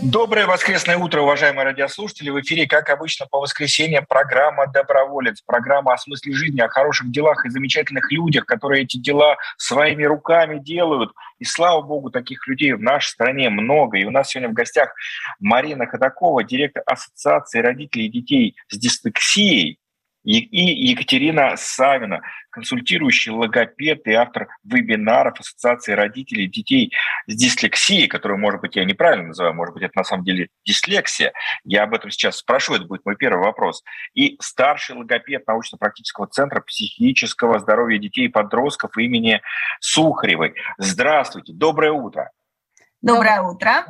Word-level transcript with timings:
Доброе 0.00 0.46
воскресное 0.46 0.96
утро, 0.96 1.22
уважаемые 1.22 1.64
радиослушатели. 1.64 2.30
В 2.30 2.40
эфире, 2.40 2.68
как 2.68 2.88
обычно, 2.88 3.26
по 3.26 3.40
воскресеньям 3.40 4.06
программа 4.06 4.68
«Доброволец». 4.68 5.40
Программа 5.40 5.94
о 5.94 5.98
смысле 5.98 6.34
жизни, 6.34 6.60
о 6.60 6.68
хороших 6.68 7.10
делах 7.10 7.44
и 7.44 7.50
замечательных 7.50 8.12
людях, 8.12 8.46
которые 8.46 8.84
эти 8.84 8.96
дела 8.96 9.36
своими 9.56 10.04
руками 10.04 10.60
делают. 10.60 11.10
И 11.40 11.44
слава 11.44 11.82
богу, 11.82 12.10
таких 12.10 12.46
людей 12.46 12.74
в 12.74 12.80
нашей 12.80 13.08
стране 13.08 13.50
много. 13.50 13.98
И 13.98 14.04
у 14.04 14.10
нас 14.10 14.28
сегодня 14.28 14.50
в 14.50 14.54
гостях 14.54 14.94
Марина 15.40 15.84
Ходакова, 15.84 16.44
директор 16.44 16.84
Ассоциации 16.86 17.58
родителей 17.58 18.06
и 18.06 18.10
детей 18.10 18.56
с 18.68 18.78
дислексией 18.78 19.80
и 20.36 20.90
Екатерина 20.90 21.56
Савина, 21.56 22.20
консультирующий 22.50 23.32
логопед 23.32 24.06
и 24.06 24.12
автор 24.12 24.48
вебинаров 24.62 25.40
Ассоциации 25.40 25.92
родителей 25.92 26.46
детей 26.46 26.92
с 27.26 27.34
дислексией, 27.34 28.08
которую, 28.08 28.38
может 28.38 28.60
быть, 28.60 28.76
я 28.76 28.84
неправильно 28.84 29.28
называю, 29.28 29.54
может 29.54 29.74
быть, 29.74 29.84
это 29.84 29.92
на 29.96 30.04
самом 30.04 30.24
деле 30.24 30.48
дислексия. 30.64 31.32
Я 31.64 31.84
об 31.84 31.94
этом 31.94 32.10
сейчас 32.10 32.36
спрошу, 32.36 32.74
это 32.74 32.84
будет 32.84 33.04
мой 33.06 33.16
первый 33.16 33.42
вопрос. 33.42 33.82
И 34.14 34.36
старший 34.40 34.96
логопед 34.96 35.46
научно-практического 35.46 36.26
центра 36.26 36.60
психического 36.60 37.58
здоровья 37.58 37.98
детей 37.98 38.26
и 38.26 38.28
подростков 38.28 38.98
имени 38.98 39.40
Сухаревой. 39.80 40.54
Здравствуйте, 40.76 41.52
доброе 41.54 41.92
утро. 41.92 42.30
Доброе 43.00 43.40
утро. 43.40 43.86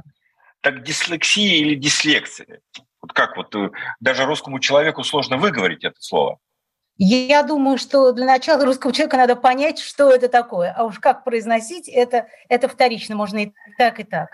Так 0.60 0.82
дислексия 0.82 1.56
или 1.56 1.74
дислексия? 1.74 2.60
Вот 3.08 3.14
как 3.14 3.36
вот 3.38 3.54
э, 3.54 3.70
даже 4.00 4.26
русскому 4.26 4.60
человеку 4.60 5.02
сложно 5.02 5.38
выговорить 5.38 5.82
это 5.82 5.96
слово? 5.98 6.38
Я 6.98 7.42
думаю, 7.42 7.78
что 7.78 8.12
для 8.12 8.26
начала 8.26 8.64
русскому 8.66 8.92
человеку 8.92 9.16
надо 9.16 9.34
понять, 9.34 9.78
что 9.78 10.10
это 10.10 10.28
такое. 10.28 10.74
А 10.76 10.84
уж 10.84 10.98
как 10.98 11.24
произносить, 11.24 11.88
это, 11.88 12.26
это 12.48 12.68
вторично, 12.68 13.16
можно 13.16 13.38
и 13.38 13.52
так, 13.78 13.98
и 14.00 14.04
так. 14.04 14.28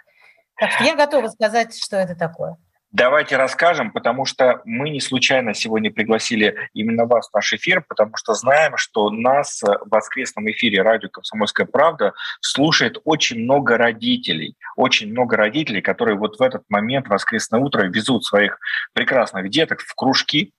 Так 0.58 0.72
что 0.72 0.84
я 0.84 0.96
готова 0.96 1.28
сказать, 1.28 1.76
что 1.76 1.96
это 1.96 2.16
такое. 2.16 2.56
Давайте 2.94 3.36
расскажем, 3.36 3.90
потому 3.90 4.24
что 4.24 4.62
мы 4.64 4.88
не 4.88 5.00
случайно 5.00 5.52
сегодня 5.52 5.90
пригласили 5.90 6.70
именно 6.74 7.06
вас 7.06 7.28
в 7.28 7.34
наш 7.34 7.52
эфир, 7.52 7.84
потому 7.88 8.16
что 8.16 8.34
знаем, 8.34 8.76
что 8.76 9.10
нас 9.10 9.60
в 9.62 9.88
воскресном 9.90 10.48
эфире 10.52 10.80
радио 10.80 11.08
«Комсомольская 11.08 11.66
правда» 11.66 12.12
слушает 12.40 12.98
очень 13.02 13.42
много 13.42 13.78
родителей. 13.78 14.54
Очень 14.76 15.10
много 15.10 15.36
родителей, 15.36 15.82
которые 15.82 16.16
вот 16.16 16.38
в 16.38 16.40
этот 16.40 16.62
момент, 16.68 17.08
воскресное 17.08 17.58
утро, 17.58 17.82
везут 17.82 18.24
своих 18.24 18.60
прекрасных 18.92 19.50
деток 19.50 19.80
в 19.80 19.92
кружки, 19.96 20.52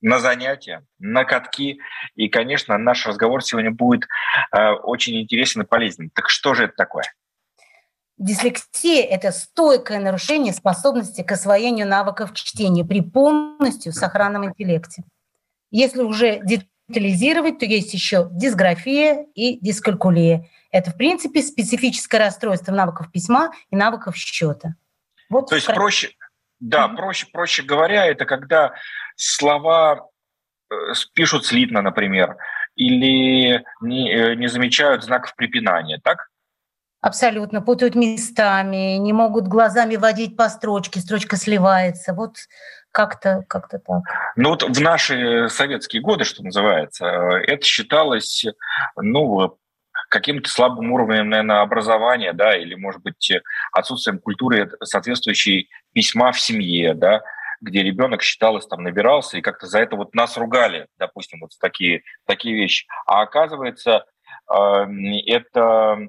на 0.00 0.20
занятия, 0.20 0.84
на 1.00 1.24
катки. 1.24 1.80
И, 2.14 2.28
конечно, 2.28 2.78
наш 2.78 3.04
разговор 3.04 3.42
сегодня 3.42 3.72
будет 3.72 4.06
э, 4.56 4.70
очень 4.70 5.20
интересен 5.20 5.62
и 5.62 5.66
полезен. 5.66 6.08
Так 6.14 6.30
что 6.30 6.54
же 6.54 6.66
это 6.66 6.74
такое? 6.76 7.12
Дислексия– 8.18 9.04
это 9.10 9.32
стойкое 9.32 9.98
нарушение 9.98 10.52
способности 10.52 11.22
к 11.22 11.32
освоению 11.32 11.86
навыков 11.88 12.32
чтения 12.34 12.84
при 12.84 13.00
полностью 13.00 13.92
сохранном 13.92 14.44
интеллекте. 14.44 15.04
Если 15.70 16.02
уже 16.02 16.40
детализировать, 16.88 17.58
то 17.58 17.64
есть 17.64 17.94
еще 17.94 18.28
дисграфия 18.30 19.26
и 19.34 19.58
дискалькулия. 19.58 20.48
Это, 20.70 20.90
в 20.90 20.96
принципе, 20.96 21.42
специфическое 21.42 22.20
расстройство 22.20 22.72
навыков 22.72 23.10
письма 23.10 23.52
и 23.70 23.76
навыков 23.76 24.16
счета. 24.16 24.74
Вот 25.30 25.48
то 25.48 25.54
есть 25.54 25.66
проще, 25.66 26.10
да, 26.60 26.86
mm-hmm. 26.86 26.96
проще, 26.96 27.26
проще 27.32 27.62
говоря, 27.62 28.06
это 28.06 28.26
когда 28.26 28.74
слова 29.16 30.08
э, 30.70 30.74
пишут 31.14 31.46
слитно, 31.46 31.82
например, 31.82 32.36
или 32.76 33.64
не, 33.80 34.12
э, 34.12 34.34
не 34.34 34.48
замечают 34.48 35.02
знаков 35.02 35.34
препинания, 35.34 36.00
так? 36.02 36.28
Абсолютно. 37.02 37.60
Путают 37.60 37.96
местами, 37.96 38.96
не 38.96 39.12
могут 39.12 39.48
глазами 39.48 39.96
водить 39.96 40.36
по 40.36 40.48
строчке, 40.48 41.00
строчка 41.00 41.36
сливается. 41.36 42.14
Вот 42.14 42.36
как-то 42.92 43.44
как 43.48 43.68
так. 43.68 43.82
Ну 44.36 44.50
вот 44.50 44.62
в 44.62 44.80
наши 44.80 45.48
советские 45.48 46.00
годы, 46.00 46.24
что 46.24 46.44
называется, 46.44 47.06
это 47.06 47.64
считалось, 47.64 48.46
ну, 48.96 49.58
каким-то 50.08 50.48
слабым 50.48 50.92
уровнем, 50.92 51.30
наверное, 51.30 51.62
образования, 51.62 52.32
да, 52.34 52.56
или, 52.56 52.74
может 52.74 53.02
быть, 53.02 53.32
отсутствием 53.72 54.18
культуры 54.18 54.70
соответствующей 54.84 55.70
письма 55.92 56.32
в 56.32 56.40
семье, 56.40 56.94
да, 56.94 57.22
где 57.60 57.82
ребенок 57.82 58.22
считалось, 58.22 58.66
там, 58.66 58.82
набирался, 58.84 59.38
и 59.38 59.42
как-то 59.42 59.66
за 59.66 59.80
это 59.80 59.96
вот 59.96 60.14
нас 60.14 60.36
ругали, 60.36 60.86
допустим, 60.98 61.40
вот 61.40 61.50
такие, 61.60 62.02
такие 62.26 62.54
вещи. 62.54 62.86
А 63.06 63.22
оказывается, 63.22 64.04
это 64.46 66.08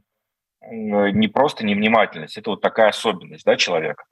не 0.69 1.27
просто 1.27 1.65
невнимательность, 1.65 2.37
это 2.37 2.51
вот 2.51 2.61
такая 2.61 2.89
особенность 2.89 3.45
да, 3.45 3.55
человека. 3.55 4.03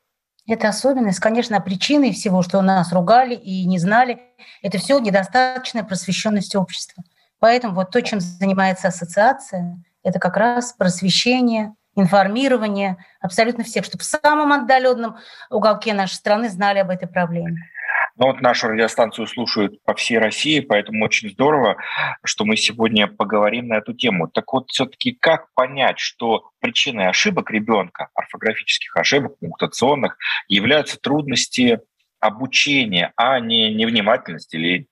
Это 0.48 0.70
особенность, 0.70 1.20
конечно, 1.20 1.60
причиной 1.62 2.12
всего, 2.12 2.42
что 2.42 2.62
нас 2.62 2.92
ругали 2.92 3.36
и 3.36 3.66
не 3.66 3.78
знали, 3.78 4.22
это 4.62 4.80
все 4.80 5.00
недостаточная 5.00 5.84
просвещенность 5.84 6.56
общества. 6.56 7.04
Поэтому 7.40 7.76
вот 7.76 7.92
то, 7.92 8.02
чем 8.02 8.20
занимается 8.20 8.88
ассоциация, 8.88 9.84
это 10.04 10.20
как 10.20 10.38
раз 10.38 10.74
просвещение, 10.74 11.74
информирование 11.96 12.98
абсолютно 13.20 13.64
всех, 13.64 13.86
чтобы 13.86 14.04
в 14.04 14.06
самом 14.06 14.52
отдаленном 14.52 15.18
уголке 15.50 15.94
нашей 15.94 16.16
страны 16.16 16.50
знали 16.50 16.80
об 16.80 16.90
этой 16.90 17.08
проблеме. 17.08 17.58
Но 18.22 18.28
вот 18.28 18.40
нашу 18.40 18.68
радиостанцию 18.68 19.26
слушают 19.26 19.84
по 19.84 19.96
всей 19.96 20.20
России, 20.20 20.60
поэтому 20.60 21.04
очень 21.04 21.32
здорово, 21.32 21.78
что 22.24 22.46
мы 22.46 22.56
сегодня 22.56 23.08
поговорим 23.08 23.70
на 23.70 23.80
эту 23.80 23.96
тему. 23.96 24.28
Так 24.28 24.54
вот, 24.54 24.70
все-таки 24.70 25.18
как 25.20 25.48
понять, 25.56 25.98
что 25.98 26.52
причиной 26.60 27.08
ошибок 27.08 27.50
ребенка, 27.50 28.10
орфографических 28.14 28.96
ошибок, 28.96 29.38
мутационных, 29.42 30.20
являются 30.48 31.00
трудности 31.00 31.80
обучения, 32.20 33.12
а 33.16 33.40
не 33.40 33.74
невнимательность 33.74 34.54
или 34.54 34.86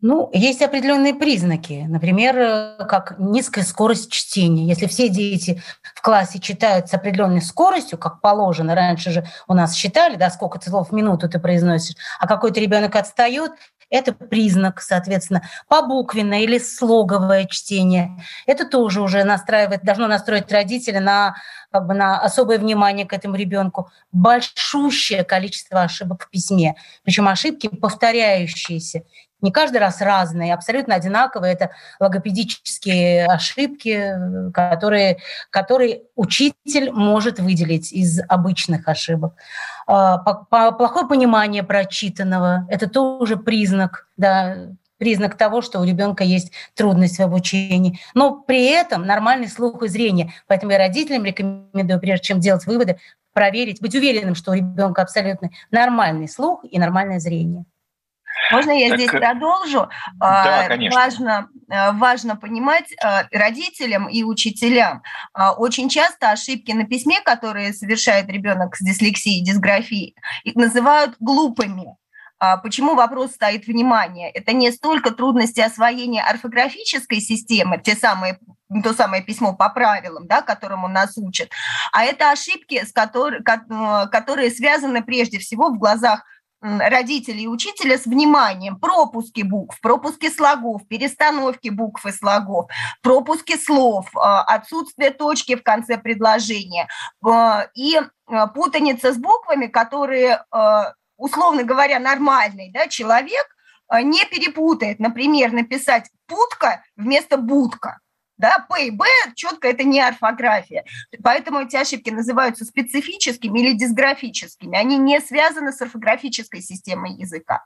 ну, 0.00 0.28
есть 0.34 0.60
определенные 0.60 1.14
признаки, 1.14 1.86
например, 1.88 2.36
э, 2.36 2.76
как 2.86 3.18
низкая 3.18 3.64
скорость 3.64 4.12
чтения. 4.12 4.66
Если 4.66 4.86
все 4.86 5.08
дети 5.08 5.62
в 5.94 6.02
классе 6.02 6.40
читают 6.40 6.88
с 6.88 6.94
определенной 6.94 7.40
скоростью, 7.40 7.96
как 7.96 8.20
положено, 8.20 8.74
раньше 8.74 9.10
же 9.10 9.26
у 9.48 9.54
нас 9.54 9.74
считали, 9.74 10.16
да, 10.16 10.28
сколько 10.30 10.60
слов 10.60 10.90
в 10.90 10.92
минуту 10.92 11.28
ты 11.28 11.38
произносишь, 11.38 11.96
а 12.20 12.26
какой-то 12.26 12.60
ребенок 12.60 12.96
отстает, 12.96 13.52
это 13.90 14.12
признак, 14.12 14.80
соответственно, 14.80 15.42
побуквенное 15.68 16.40
или 16.40 16.58
слоговое 16.58 17.46
чтение. 17.46 18.10
Это 18.46 18.66
тоже 18.66 19.00
уже 19.00 19.24
настраивает, 19.24 19.84
должно 19.84 20.08
настроить 20.08 20.50
родителя 20.50 21.00
на, 21.00 21.36
как 21.70 21.86
бы, 21.86 21.94
на 21.94 22.20
особое 22.20 22.58
внимание 22.58 23.06
к 23.06 23.12
этому 23.12 23.36
ребенку. 23.36 23.90
Большущее 24.12 25.24
количество 25.24 25.82
ошибок 25.82 26.24
в 26.24 26.30
письме, 26.30 26.74
причем 27.04 27.28
ошибки 27.28 27.68
повторяющиеся 27.68 29.04
не 29.44 29.52
каждый 29.52 29.76
раз 29.76 30.00
разные, 30.00 30.54
абсолютно 30.54 30.94
одинаковые. 30.94 31.52
Это 31.52 31.70
логопедические 32.00 33.26
ошибки, 33.26 34.12
которые, 34.52 35.18
которые 35.50 36.02
учитель 36.16 36.90
может 36.90 37.38
выделить 37.38 37.92
из 37.92 38.20
обычных 38.26 38.88
ошибок. 38.88 39.34
А, 39.86 40.18
плохое 40.18 41.06
понимание 41.06 41.62
прочитанного– 41.62 42.66
это 42.70 42.88
тоже 42.88 43.36
признак, 43.36 44.08
да, 44.16 44.56
признак 44.96 45.36
того, 45.36 45.60
что 45.60 45.80
у 45.80 45.84
ребенка 45.84 46.24
есть 46.24 46.52
трудность 46.74 47.18
в 47.18 47.22
обучении. 47.22 48.00
Но 48.14 48.40
при 48.40 48.64
этом 48.66 49.04
нормальный 49.06 49.48
слух 49.48 49.82
и 49.82 49.88
зрение. 49.88 50.32
Поэтому 50.46 50.72
я 50.72 50.78
родителям 50.78 51.24
рекомендую, 51.24 52.00
прежде 52.00 52.24
чем 52.24 52.40
делать 52.40 52.66
выводы, 52.66 52.98
проверить, 53.34 53.82
быть 53.82 53.94
уверенным, 53.94 54.34
что 54.34 54.52
у 54.52 54.54
ребенка 54.54 55.02
абсолютно 55.02 55.50
нормальный 55.70 56.28
слух 56.28 56.64
и 56.64 56.78
нормальное 56.78 57.18
зрение. 57.18 57.66
Можно 58.50 58.70
я 58.72 58.90
так, 58.90 58.98
здесь 58.98 59.10
продолжу? 59.10 59.88
Да, 60.16 60.64
а, 60.64 60.68
конечно. 60.68 61.00
Важно, 61.00 61.48
а, 61.70 61.92
важно 61.92 62.36
понимать 62.36 62.92
а, 63.02 63.24
родителям 63.32 64.08
и 64.08 64.22
учителям. 64.22 65.02
Очень 65.56 65.88
часто 65.88 66.30
ошибки 66.30 66.72
на 66.72 66.84
письме, 66.84 67.20
которые 67.20 67.72
совершает 67.72 68.28
ребенок 68.28 68.76
с 68.76 68.80
дислексией 68.84 69.40
и 69.40 69.44
дисграфией, 69.44 70.14
их 70.44 70.54
называют 70.54 71.16
глупыми. 71.20 71.96
Почему 72.62 72.94
вопрос 72.94 73.32
стоит 73.32 73.66
внимание? 73.66 74.30
Это 74.30 74.52
не 74.52 74.70
столько 74.70 75.12
трудности 75.12 75.60
освоения 75.60 76.22
орфографической 76.22 77.20
системы, 77.20 77.80
те 77.82 77.94
самые 77.94 78.38
то 78.82 78.92
самое 78.92 79.22
письмо 79.22 79.54
по 79.54 79.68
правилам, 79.68 80.26
да, 80.26 80.42
которому 80.42 80.88
нас 80.88 81.16
учат, 81.16 81.50
а 81.92 82.04
это 82.04 82.30
ошибки, 82.30 82.84
с 82.84 82.92
которой, 82.92 83.42
которые 83.42 84.50
связаны 84.50 85.02
прежде 85.02 85.38
всего 85.38 85.68
в 85.68 85.78
глазах 85.78 86.24
родителя 86.64 87.40
и 87.40 87.46
учителя 87.46 87.98
с 87.98 88.06
вниманием. 88.06 88.80
Пропуски 88.80 89.42
букв, 89.42 89.78
пропуски 89.82 90.30
слогов, 90.30 90.80
перестановки 90.88 91.68
букв 91.68 92.06
и 92.06 92.10
слогов, 92.10 92.70
пропуски 93.02 93.58
слов, 93.58 94.08
отсутствие 94.14 95.10
точки 95.10 95.56
в 95.56 95.62
конце 95.62 95.98
предложения 95.98 96.88
и 97.74 98.00
путаница 98.54 99.12
с 99.12 99.18
буквами, 99.18 99.66
которые, 99.66 100.42
условно 101.18 101.64
говоря, 101.64 101.98
нормальный 101.98 102.70
да, 102.72 102.88
человек 102.88 103.46
не 104.02 104.24
перепутает. 104.24 104.98
Например, 104.98 105.52
написать 105.52 106.08
«путка» 106.26 106.82
вместо 106.96 107.36
«будка». 107.36 108.00
Да, 108.36 108.66
П 108.68 108.86
и 108.86 108.90
Б 108.90 109.04
четко 109.34 109.68
это 109.68 109.84
не 109.84 110.00
орфография. 110.00 110.84
Поэтому 111.22 111.60
эти 111.60 111.76
ошибки 111.76 112.10
называются 112.10 112.64
специфическими 112.64 113.60
или 113.60 113.72
дисграфическими. 113.72 114.76
Они 114.76 114.96
не 114.98 115.20
связаны 115.20 115.72
с 115.72 115.80
орфографической 115.80 116.60
системой 116.60 117.12
языка. 117.12 117.64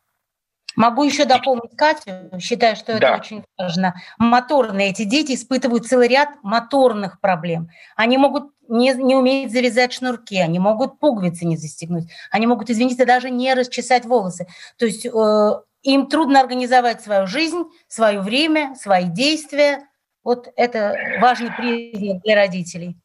Могу 0.76 1.02
еще 1.02 1.24
дополнить 1.24 1.76
Катю, 1.76 2.38
считаю, 2.38 2.76
что 2.76 2.92
это 2.92 3.00
да. 3.00 3.16
очень 3.16 3.44
важно. 3.58 3.96
Моторные 4.18 4.90
эти 4.90 5.02
дети 5.02 5.34
испытывают 5.34 5.88
целый 5.88 6.06
ряд 6.06 6.28
моторных 6.44 7.20
проблем. 7.20 7.68
Они 7.96 8.16
могут 8.16 8.52
не, 8.68 8.92
не 8.92 9.16
уметь 9.16 9.50
завязать 9.50 9.92
шнурки, 9.92 10.36
они 10.36 10.60
могут 10.60 11.00
пуговицы 11.00 11.46
не 11.46 11.56
застегнуть, 11.56 12.04
они 12.30 12.46
могут, 12.46 12.70
извините, 12.70 13.06
даже 13.06 13.28
не 13.28 13.54
расчесать 13.54 14.04
волосы. 14.04 14.46
То 14.78 14.86
есть 14.86 15.04
э, 15.04 15.52
им 15.82 16.06
трудно 16.06 16.38
организовать 16.38 17.02
свою 17.02 17.26
жизнь, 17.26 17.64
свое 17.88 18.20
время, 18.20 18.76
свои 18.76 19.06
действия, 19.06 19.87
вот 20.28 20.52
это 20.56 20.94
важный 21.22 21.50
признак 21.56 22.22
для 22.22 22.34
родителей. 22.34 22.96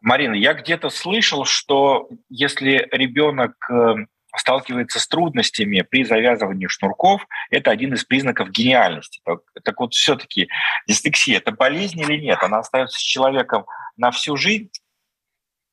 Марина, 0.00 0.34
я 0.34 0.54
где-то 0.54 0.88
слышал, 0.88 1.44
что 1.44 2.08
если 2.28 2.88
ребенок 2.92 3.56
э, 3.68 3.94
сталкивается 4.36 5.00
с 5.00 5.08
трудностями 5.08 5.82
при 5.82 6.04
завязывании 6.04 6.68
шнурков, 6.68 7.26
это 7.50 7.72
один 7.72 7.94
из 7.94 8.04
признаков 8.04 8.50
гениальности. 8.50 9.20
Так, 9.24 9.40
так 9.64 9.80
вот, 9.80 9.94
все-таки 9.94 10.48
дислексия– 10.86 11.38
это 11.38 11.50
болезнь 11.50 11.98
или 11.98 12.20
нет? 12.20 12.38
Она 12.40 12.58
остается 12.58 13.00
с 13.00 13.02
человеком 13.02 13.66
на 13.96 14.12
всю 14.12 14.36
жизнь? 14.36 14.70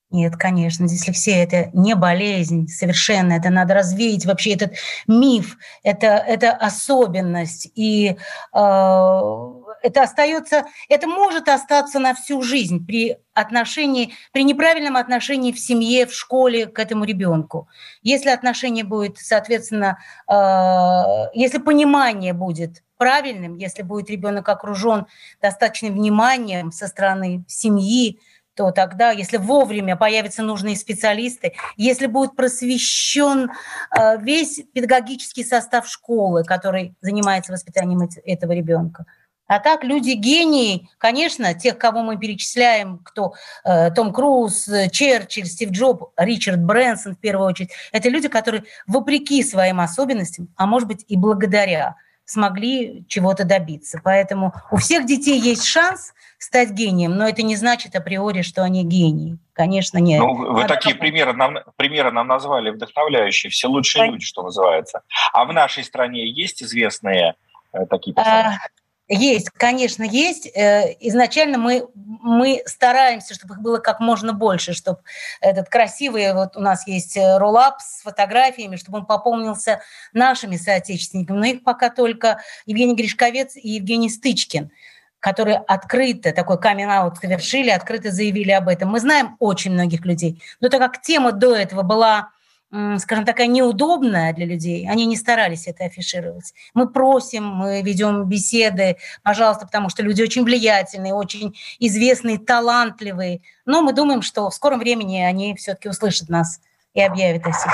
Нет, 0.10 0.38
конечно, 0.38 0.88
дислексия– 0.88 1.44
это 1.44 1.70
не 1.74 1.94
болезнь 1.94 2.70
совершенно, 2.70 3.34
это 3.34 3.50
надо 3.50 3.74
развеять 3.74 4.26
вообще 4.26 4.54
этот 4.54 4.74
миф, 5.06 5.58
это, 5.84 6.08
это 6.08 6.52
особенность. 6.52 7.70
И 7.76 8.12
э, 8.12 8.16
это 8.54 10.02
остается, 10.04 10.66
это 10.88 11.08
может 11.08 11.50
остаться 11.50 12.00
на 12.00 12.14
всю 12.14 12.42
жизнь 12.42 12.86
при 12.86 13.18
отношении, 13.34 14.14
при 14.32 14.46
неправильном 14.46 14.96
отношении 14.96 15.52
в 15.52 15.60
семье, 15.60 16.06
в 16.06 16.14
школе 16.14 16.68
к 16.68 16.80
этому 16.80 17.04
ребенку. 17.04 17.68
Если 18.02 18.30
отношение 18.30 18.86
будет, 18.86 19.18
соответственно, 19.18 19.98
э, 20.32 21.38
если 21.38 21.58
понимание 21.58 22.32
будет 22.32 22.82
правильным, 22.98 23.58
если 23.58 23.84
будет 23.84 24.10
ребенок 24.10 24.48
окружен 24.50 25.06
достаточным 25.42 25.94
вниманием 25.94 26.72
со 26.72 26.88
стороны 26.88 27.44
семьи, 27.48 28.20
то 28.58 28.72
тогда, 28.72 29.12
если 29.12 29.38
вовремя 29.38 29.96
появятся 29.96 30.42
нужные 30.42 30.76
специалисты, 30.76 31.54
если 31.78 32.08
будет 32.08 32.36
просвещен 32.36 33.52
э, 33.96 34.18
весь 34.20 34.62
педагогический 34.74 35.44
состав 35.44 35.88
школы, 35.88 36.44
который 36.44 36.96
занимается 37.02 37.54
воспитанием 37.54 38.10
этого 38.26 38.52
ребенка, 38.52 39.06
а 39.46 39.60
так 39.60 39.84
люди 39.84 40.12
гении, 40.12 40.90
конечно, 40.98 41.54
тех, 41.54 41.78
кого 41.78 42.02
мы 42.02 42.18
перечисляем, 42.18 42.98
кто 42.98 43.36
э, 43.64 43.92
Том 43.92 44.12
Круз, 44.12 44.68
Черчилль, 44.92 45.46
Стив 45.46 45.70
Джоб, 45.70 46.12
Ричард 46.18 46.60
Брэнсон 46.60 47.16
в 47.16 47.20
первую 47.20 47.48
очередь, 47.48 47.70
это 47.92 48.10
люди, 48.10 48.28
которые 48.28 48.64
вопреки 48.88 49.44
своим 49.44 49.80
особенностям, 49.80 50.50
а 50.58 50.66
может 50.66 50.88
быть 50.88 51.06
и 51.08 51.16
благодаря, 51.16 51.96
смогли 52.28 53.06
чего-то 53.08 53.46
добиться. 53.46 54.00
Поэтому 54.04 54.54
у 54.70 54.78
всех 54.78 55.06
детей 55.06 55.40
есть 55.40 55.66
шанс 55.66 56.14
стать 56.38 56.72
гением, 56.72 57.16
но 57.16 57.28
это 57.28 57.42
не 57.42 57.56
значит 57.56 57.96
априори, 57.96 58.42
что 58.42 58.64
они 58.64 58.84
гении. 58.84 59.38
Конечно, 59.54 59.98
нет. 59.98 60.20
Ну, 60.20 60.36
вы 60.36 60.62
Надо 60.62 60.76
такие 60.76 60.94
примеры 60.94 61.34
нам, 61.34 61.58
примеры 61.78 62.12
нам 62.12 62.28
назвали 62.28 62.70
вдохновляющие, 62.70 63.50
все 63.50 63.68
лучшие 63.68 64.02
Конечно. 64.02 64.16
люди, 64.16 64.26
что 64.26 64.44
называется. 64.44 65.02
А 65.34 65.46
в 65.46 65.54
нашей 65.54 65.84
стране 65.84 66.30
есть 66.30 66.62
известные 66.62 67.36
э, 67.74 67.86
такие 67.90 68.14
а, 68.18 68.22
персонажи? 68.22 68.60
Есть, 69.08 69.50
конечно, 69.52 70.04
есть. 70.04 70.48
Э, 70.54 70.96
изначально 71.00 71.58
мы, 71.58 71.88
мы 72.22 72.62
стараемся, 72.66 73.34
чтобы 73.34 73.56
их 73.56 73.62
было 73.62 73.78
как 73.80 74.00
можно 74.00 74.34
больше, 74.34 74.74
чтобы 74.74 75.00
этот 75.42 75.70
красивый, 75.70 76.34
вот 76.34 76.58
у 76.58 76.60
нас 76.60 76.88
есть 76.88 77.18
э, 77.18 77.38
роллап 77.38 77.82
с 77.82 78.02
фотографиями, 78.02 78.76
чтобы 78.76 79.00
он 79.00 79.06
пополнился 79.06 79.82
нашими 80.14 80.58
соотечественниками. 80.58 81.38
Но 81.38 81.46
их 81.46 81.64
пока 81.64 81.90
только 81.90 82.42
Евгений 82.66 82.96
Гришковец 82.96 83.56
и 83.56 83.70
Евгений 83.70 84.10
Стычкин 84.10 84.72
которые 85.20 85.58
открыто 85.58 86.32
такой 86.32 86.60
камин-аут 86.60 87.18
совершили, 87.18 87.72
открыто 87.72 88.12
заявили 88.12 88.52
об 88.52 88.70
этом. 88.70 88.90
Мы 88.90 89.00
знаем 89.00 89.36
очень 89.40 89.72
многих 89.72 90.06
людей. 90.06 90.42
Но 90.62 90.70
так 90.70 90.80
как 90.80 91.02
тема 91.02 91.32
до 91.32 91.56
этого 91.56 91.82
была 91.82 92.30
скажем, 92.72 93.26
такая 93.26 93.48
неудобная 93.48 94.34
для 94.34 94.46
людей, 94.46 94.90
они 94.90 95.06
не 95.06 95.16
старались 95.16 95.68
это 95.68 95.86
афишировать. 95.86 96.54
Мы 96.74 96.90
просим, 96.90 97.46
мы 97.46 97.82
ведем 97.82 98.26
беседы, 98.26 98.98
пожалуйста, 99.24 99.66
потому 99.66 99.90
что 99.90 100.04
люди 100.04 100.22
очень 100.22 100.44
влиятельные, 100.44 101.14
очень 101.14 101.56
известные, 101.80 102.38
талантливые. 102.38 103.42
Но 103.66 103.82
мы 103.82 103.94
думаем, 103.94 104.22
что 104.22 104.50
в 104.50 104.54
скором 104.54 104.80
времени 104.80 105.20
они 105.20 105.56
все-таки 105.56 105.88
услышат 105.88 106.30
нас 106.30 106.60
и 106.94 107.02
объявит 107.02 107.46
о 107.46 107.54
себе. 107.54 107.74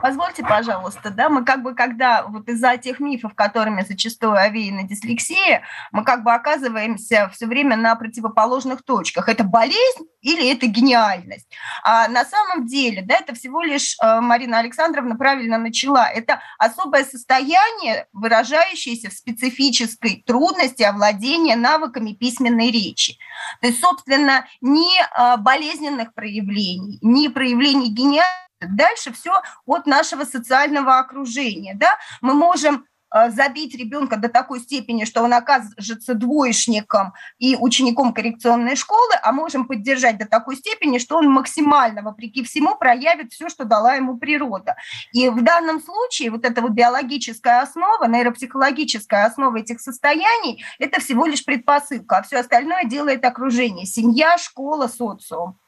Позвольте, 0.00 0.42
пожалуйста, 0.42 1.10
да, 1.10 1.28
мы 1.28 1.44
как 1.44 1.62
бы, 1.62 1.74
когда 1.74 2.22
вот 2.22 2.48
из-за 2.48 2.76
тех 2.76 3.00
мифов, 3.00 3.34
которыми 3.34 3.84
зачастую 3.88 4.34
овеяна 4.34 4.84
дислексия, 4.84 5.62
мы 5.92 6.04
как 6.04 6.24
бы 6.24 6.32
оказываемся 6.32 7.30
все 7.32 7.46
время 7.46 7.76
на 7.76 7.94
противоположных 7.94 8.82
точках. 8.82 9.28
Это 9.28 9.44
болезнь 9.44 10.06
или 10.20 10.50
это 10.50 10.66
гениальность? 10.66 11.46
А 11.82 12.08
на 12.08 12.24
самом 12.24 12.66
деле, 12.66 13.02
да, 13.02 13.16
это 13.16 13.34
всего 13.34 13.62
лишь 13.62 13.96
э, 14.02 14.20
Марина 14.20 14.58
Александровна 14.58 15.16
правильно 15.16 15.58
начала. 15.58 16.08
Это 16.08 16.40
особое 16.58 17.04
состояние, 17.04 18.06
выражающееся 18.12 19.10
в 19.10 19.12
специфической 19.12 20.22
трудности 20.26 20.82
овладения 20.82 21.56
навыками 21.56 22.12
письменной 22.12 22.70
речи. 22.70 23.18
То 23.60 23.66
есть, 23.66 23.80
собственно, 23.80 24.46
ни 24.60 24.98
э, 24.98 25.36
болезненных 25.38 26.14
проявлений, 26.14 26.98
ни 27.02 27.28
проявлений 27.28 27.90
гениальности 27.90 28.44
Дальше 28.70 29.12
все 29.12 29.42
от 29.66 29.86
нашего 29.86 30.24
социального 30.24 30.98
окружения. 30.98 31.74
Да? 31.74 31.90
Мы 32.20 32.34
можем 32.34 32.86
э, 33.14 33.30
забить 33.30 33.74
ребенка 33.74 34.16
до 34.16 34.28
такой 34.28 34.60
степени, 34.60 35.04
что 35.04 35.22
он 35.22 35.32
окажется 35.32 36.14
двоечником 36.14 37.14
и 37.38 37.56
учеником 37.56 38.12
коррекционной 38.12 38.76
школы, 38.76 39.12
а 39.22 39.32
можем 39.32 39.66
поддержать 39.66 40.18
до 40.18 40.26
такой 40.26 40.56
степени, 40.56 40.98
что 40.98 41.16
он 41.16 41.28
максимально, 41.28 42.02
вопреки 42.02 42.42
всему, 42.44 42.76
проявит 42.76 43.32
все, 43.32 43.48
что 43.48 43.64
дала 43.64 43.94
ему 43.94 44.18
природа. 44.18 44.76
И 45.12 45.28
в 45.28 45.42
данном 45.42 45.80
случае 45.80 46.30
вот 46.30 46.44
эта 46.44 46.60
вот 46.60 46.72
биологическая 46.72 47.62
основа, 47.62 48.06
нейропсихологическая 48.06 49.26
основа 49.26 49.58
этих 49.58 49.80
состояний, 49.80 50.64
это 50.78 51.00
всего 51.00 51.26
лишь 51.26 51.44
предпосылка, 51.44 52.18
а 52.18 52.22
все 52.22 52.38
остальное 52.38 52.84
делает 52.84 53.24
окружение, 53.24 53.86
семья, 53.86 54.38
школа, 54.38 54.88
социум. 54.88 55.58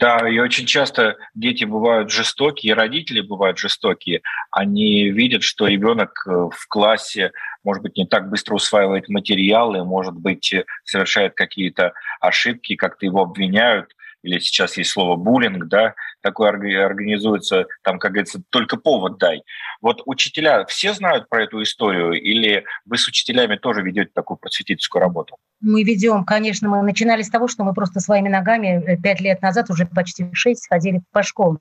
Да, 0.00 0.26
и 0.26 0.38
очень 0.38 0.64
часто 0.64 1.18
дети 1.34 1.64
бывают 1.64 2.10
жестокие, 2.10 2.72
родители 2.72 3.20
бывают 3.20 3.58
жестокие. 3.58 4.22
Они 4.50 5.10
видят, 5.10 5.42
что 5.42 5.66
ребенок 5.66 6.24
э, 6.26 6.30
в 6.30 6.68
классе, 6.68 7.32
может 7.64 7.82
быть, 7.82 7.98
не 7.98 8.06
так 8.06 8.30
быстро 8.30 8.54
усваивает 8.54 9.10
материалы, 9.10 9.84
может 9.84 10.14
быть, 10.14 10.54
э, 10.54 10.64
совершает 10.84 11.34
какие-то 11.34 11.92
ошибки, 12.18 12.76
как-то 12.76 13.04
его 13.04 13.20
обвиняют 13.20 13.94
или 14.22 14.38
сейчас 14.38 14.76
есть 14.76 14.90
слово 14.90 15.16
буллинг, 15.16 15.66
да, 15.68 15.94
такое 16.20 16.50
организуется, 16.50 17.66
там, 17.82 17.98
как 17.98 18.12
говорится, 18.12 18.42
только 18.50 18.76
повод 18.76 19.18
дай. 19.18 19.42
Вот 19.80 20.02
учителя 20.06 20.64
все 20.66 20.92
знают 20.94 21.28
про 21.28 21.44
эту 21.44 21.62
историю 21.62 22.12
или 22.12 22.64
вы 22.84 22.98
с 22.98 23.06
учителями 23.08 23.56
тоже 23.56 23.82
ведете 23.82 24.10
такую 24.14 24.38
просветительскую 24.38 25.00
работу? 25.00 25.36
Мы 25.60 25.82
ведем, 25.82 26.24
конечно, 26.24 26.68
мы 26.68 26.82
начинали 26.82 27.22
с 27.22 27.30
того, 27.30 27.48
что 27.48 27.64
мы 27.64 27.74
просто 27.74 28.00
своими 28.00 28.28
ногами 28.28 28.82
э, 28.86 28.96
пять 28.96 29.20
лет 29.20 29.42
назад, 29.42 29.70
уже 29.70 29.86
почти 29.86 30.26
шесть, 30.32 30.68
ходили 30.68 31.02
по 31.12 31.22
школам. 31.22 31.58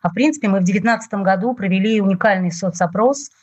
А 0.00 0.08
в 0.08 0.14
принципе 0.14 0.48
мы 0.48 0.60
в 0.60 0.64
2019 0.64 1.14
году 1.14 1.54
провели 1.54 2.00
уникальный 2.00 2.50
соцопрос– 2.50 3.30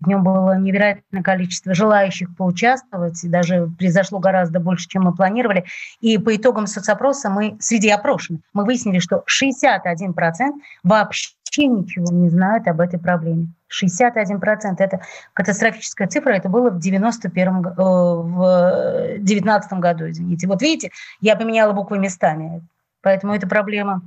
в 0.00 0.06
нем 0.06 0.22
было 0.22 0.56
невероятное 0.56 1.22
количество 1.22 1.74
желающих 1.74 2.34
поучаствовать, 2.36 3.22
и 3.22 3.28
даже 3.28 3.70
произошло 3.78 4.18
гораздо 4.18 4.60
больше, 4.60 4.88
чем 4.88 5.02
мы 5.02 5.14
планировали. 5.14 5.64
И 6.00 6.18
по 6.18 6.34
итогам 6.34 6.66
соцопроса 6.66 7.28
мы, 7.28 7.56
среди 7.60 7.90
опрошенных, 7.90 8.40
мы 8.52 8.64
выяснили, 8.64 8.98
что 8.98 9.24
61% 9.28 10.14
вообще 10.82 11.66
ничего 11.66 12.06
не 12.12 12.30
знают 12.30 12.66
об 12.68 12.80
этой 12.80 12.98
проблеме. 12.98 13.48
61%– 13.70 14.40
это 14.78 15.00
катастрофическая 15.32 16.08
цифра, 16.08 16.32
это 16.32 16.48
было 16.48 16.70
в 16.70 16.80
91 16.80 17.66
э, 17.66 17.72
в 17.76 19.18
19 19.18 19.72
году, 19.74 20.10
извините. 20.10 20.48
Вот 20.48 20.60
видите, 20.62 20.90
я 21.20 21.36
поменяла 21.36 21.72
буквы 21.72 21.98
местами, 21.98 22.62
поэтому 23.02 23.34
это 23.34 23.46
проблема. 23.46 24.02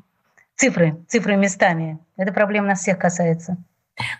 Цифры, 0.55 0.97
цифры 1.07 1.35
местами. 1.35 1.97
Это 2.15 2.31
проблема 2.31 2.67
нас 2.67 2.79
всех 2.79 2.99
касается. 2.99 3.57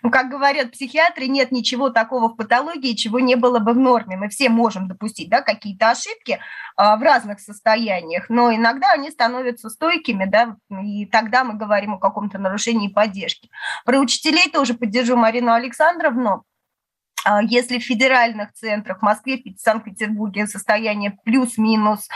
Ну, 0.03 0.11
как 0.11 0.29
говорят 0.29 0.71
психиатры, 0.71 1.27
нет 1.27 1.51
ничего 1.51 1.89
такого 1.89 2.29
в 2.29 2.35
патологии, 2.35 2.93
чего 2.93 3.19
не 3.19 3.35
было 3.35 3.59
бы 3.59 3.73
в 3.73 3.77
норме. 3.77 4.17
Мы 4.17 4.29
все 4.29 4.49
можем 4.49 4.87
допустить 4.87 5.29
да, 5.29 5.41
какие-то 5.41 5.89
ошибки 5.89 6.39
а, 6.75 6.95
в 6.95 7.01
разных 7.01 7.39
состояниях, 7.39 8.29
но 8.29 8.53
иногда 8.53 8.91
они 8.91 9.09
становятся 9.09 9.69
стойкими, 9.69 10.25
да, 10.25 10.57
и 10.83 11.05
тогда 11.07 11.43
мы 11.43 11.55
говорим 11.55 11.95
о 11.95 11.99
каком-то 11.99 12.37
нарушении 12.37 12.87
поддержки. 12.87 13.49
Про 13.85 13.99
учителей 13.99 14.49
тоже 14.51 14.75
поддержу 14.75 15.15
Марину 15.15 15.51
Александровну. 15.51 16.43
А, 17.25 17.41
если 17.41 17.79
в 17.79 17.83
федеральных 17.83 18.53
центрах, 18.53 18.99
в 18.99 19.03
Москве, 19.03 19.37
в 19.37 19.59
Санкт-Петербурге 19.59 20.45
состояние 20.45 21.17
плюс-минус 21.23 22.07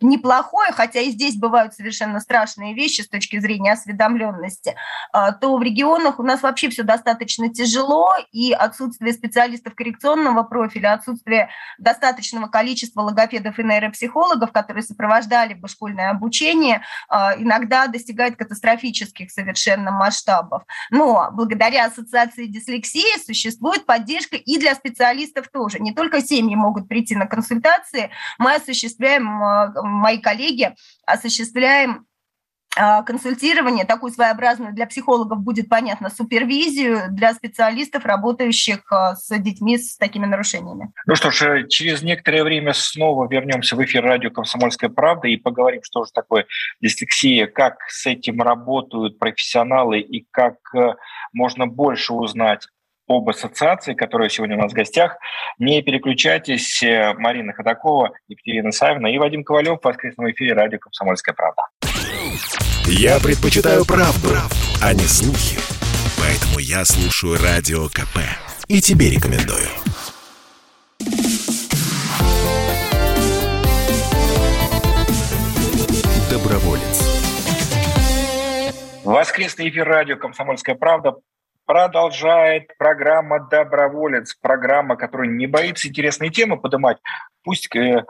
неплохое, 0.00 0.72
хотя 0.72 1.00
и 1.00 1.10
здесь 1.10 1.36
бывают 1.36 1.74
совершенно 1.74 2.20
страшные 2.20 2.74
вещи 2.74 3.00
с 3.00 3.08
точки 3.08 3.38
зрения 3.38 3.72
осведомленности, 3.72 4.76
а, 5.12 5.32
то 5.32 5.56
в 5.56 5.62
регионах 5.62 6.18
у 6.18 6.22
нас 6.22 6.42
вообще 6.42 6.68
все 6.68 6.82
достаточно 6.82 7.48
тяжело, 7.48 8.12
и 8.32 8.52
отсутствие 8.52 9.12
специалистов 9.12 9.74
коррекционного 9.74 10.42
профиля, 10.42 10.94
отсутствие 10.94 11.50
достаточного 11.78 12.46
количества 12.46 13.02
логопедов 13.02 13.58
и 13.58 13.62
нейропсихологов, 13.64 14.52
которые 14.52 14.82
сопровождали 14.82 15.54
бы 15.54 15.68
школьное 15.68 16.10
обучение, 16.10 16.82
а, 17.08 17.34
иногда 17.36 17.86
достигает 17.86 18.36
катастрофических 18.36 19.30
совершенно 19.30 19.90
масштабов. 19.90 20.62
Но 20.90 21.30
благодаря 21.32 21.86
ассоциации 21.86 22.46
дислексии 22.46 23.24
существует 23.24 23.86
поддержка 23.86 24.36
и 24.36 24.58
для 24.58 24.74
специалистов 24.74 25.48
тоже. 25.48 25.78
Не 25.78 25.92
только 25.92 26.20
семьи 26.20 26.54
могут 26.54 26.88
прийти 26.88 27.16
на 27.16 27.26
консультации, 27.26 28.10
мы 28.38 28.54
осуществляем 28.54 29.42
а, 29.42 29.72
мои 29.88 30.18
коллеги 30.18 30.74
осуществляем 31.06 32.06
а, 32.78 33.02
консультирование, 33.02 33.86
такую 33.86 34.12
своеобразную 34.12 34.74
для 34.74 34.86
психологов 34.86 35.40
будет 35.40 35.68
понятно, 35.68 36.10
супервизию 36.10 37.04
для 37.10 37.32
специалистов, 37.32 38.04
работающих 38.04 38.80
а, 38.92 39.14
с 39.14 39.34
детьми 39.38 39.78
с 39.78 39.96
такими 39.96 40.26
нарушениями. 40.26 40.92
Ну 41.06 41.14
что 41.14 41.30
ж, 41.30 41.42
э, 41.42 41.68
через 41.68 42.02
некоторое 42.02 42.44
время 42.44 42.74
снова 42.74 43.26
вернемся 43.30 43.76
в 43.76 43.82
эфир 43.82 44.04
радио 44.04 44.30
«Комсомольская 44.30 44.90
правда» 44.90 45.28
и 45.28 45.38
поговорим, 45.38 45.80
что 45.82 46.04
же 46.04 46.10
такое 46.12 46.46
дислексия, 46.82 47.46
как 47.46 47.76
с 47.88 48.04
этим 48.06 48.42
работают 48.42 49.18
профессионалы 49.18 50.00
и 50.00 50.26
как 50.30 50.56
э, 50.74 50.96
можно 51.32 51.66
больше 51.66 52.12
узнать 52.12 52.68
об 53.08 53.28
ассоциации, 53.28 53.94
которая 53.94 54.28
сегодня 54.28 54.56
у 54.56 54.60
нас 54.60 54.72
в 54.72 54.74
гостях. 54.74 55.16
Не 55.58 55.82
переключайтесь. 55.82 56.82
Марина 57.18 57.52
Ходакова, 57.52 58.10
Екатерина 58.28 58.72
Савина 58.72 59.06
и 59.06 59.18
Вадим 59.18 59.44
Ковалев 59.44 59.80
в 59.80 59.84
воскресном 59.84 60.30
эфире 60.32 60.54
радио 60.54 60.78
«Комсомольская 60.78 61.34
правда». 61.34 61.62
Я 62.86 63.18
предпочитаю 63.18 63.84
правду, 63.84 64.28
а 64.82 64.92
не 64.92 65.00
слухи. 65.00 65.58
Поэтому 66.18 66.58
я 66.58 66.84
слушаю 66.84 67.36
Радио 67.42 67.88
КП. 67.88 68.18
И 68.68 68.80
тебе 68.80 69.10
рекомендую. 69.10 69.66
Доброволец. 76.30 77.02
Воскресный 79.04 79.68
эфир 79.68 79.86
радио 79.86 80.16
«Комсомольская 80.16 80.74
правда» 80.74 81.14
продолжает 81.66 82.68
программа 82.78 83.40
«Доброволец», 83.40 84.34
программа, 84.34 84.96
которая 84.96 85.28
не 85.28 85.46
боится 85.46 85.88
интересные 85.88 86.30
темы 86.30 86.56
поднимать. 86.56 86.98
Пусть 87.42 87.74
э, 87.76 88.04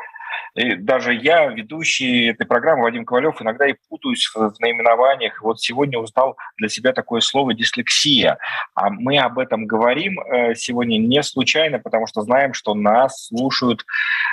даже 0.54 1.14
я, 1.14 1.46
ведущий 1.46 2.28
этой 2.28 2.46
программы, 2.46 2.84
Вадим 2.84 3.04
Ковалев, 3.04 3.40
иногда 3.40 3.66
и 3.66 3.74
путаюсь 3.88 4.30
в 4.34 4.54
наименованиях. 4.60 5.42
Вот 5.42 5.60
сегодня 5.60 5.98
узнал 5.98 6.36
для 6.58 6.68
себя 6.68 6.92
такое 6.92 7.20
слово 7.20 7.54
«дислексия». 7.54 8.38
А 8.74 8.90
мы 8.90 9.18
об 9.18 9.38
этом 9.38 9.66
говорим 9.66 10.20
э, 10.20 10.54
сегодня 10.54 10.98
не 10.98 11.22
случайно, 11.22 11.78
потому 11.78 12.06
что 12.06 12.22
знаем, 12.22 12.52
что 12.52 12.74
нас 12.74 13.26
слушают 13.26 13.84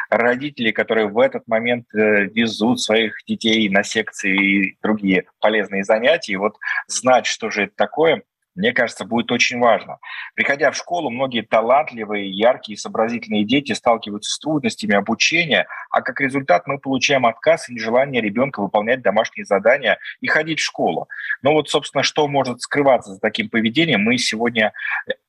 родители, 0.09 0.71
которые 0.71 1.07
в 1.07 1.17
этот 1.17 1.47
момент 1.47 1.85
э, 1.93 2.25
везут 2.25 2.81
своих 2.81 3.15
детей 3.27 3.67
на 3.69 3.83
секции 3.83 4.35
и 4.35 4.77
другие 4.81 5.25
полезные 5.39 5.83
занятия. 5.83 6.33
И 6.33 6.37
вот 6.37 6.57
знать, 6.87 7.25
что 7.25 7.49
же 7.49 7.63
это 7.63 7.73
такое– 7.75 8.23
мне 8.55 8.71
кажется, 8.71 9.05
будет 9.05 9.31
очень 9.31 9.59
важно. 9.59 9.97
Приходя 10.35 10.71
в 10.71 10.75
школу, 10.75 11.09
многие 11.09 11.41
талантливые, 11.41 12.29
яркие, 12.29 12.77
сообразительные 12.77 13.45
дети 13.45 13.73
сталкиваются 13.73 14.31
с 14.31 14.39
трудностями 14.39 14.95
обучения, 14.95 15.67
а 15.89 16.01
как 16.01 16.21
результат 16.21 16.67
мы 16.67 16.77
получаем 16.77 17.25
отказ 17.25 17.69
и 17.69 17.73
нежелание 17.73 18.21
ребенка 18.21 18.61
выполнять 18.61 19.01
домашние 19.01 19.45
задания 19.45 19.97
и 20.21 20.27
ходить 20.27 20.59
в 20.59 20.63
школу. 20.63 21.07
Но 21.41 21.53
вот, 21.53 21.69
собственно, 21.69 22.03
что 22.03 22.27
может 22.27 22.61
скрываться 22.61 23.13
за 23.13 23.19
таким 23.19 23.49
поведением, 23.49 24.01
мы 24.01 24.17
сегодня 24.17 24.73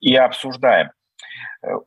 и 0.01 0.15
обсуждаем. 0.15 0.91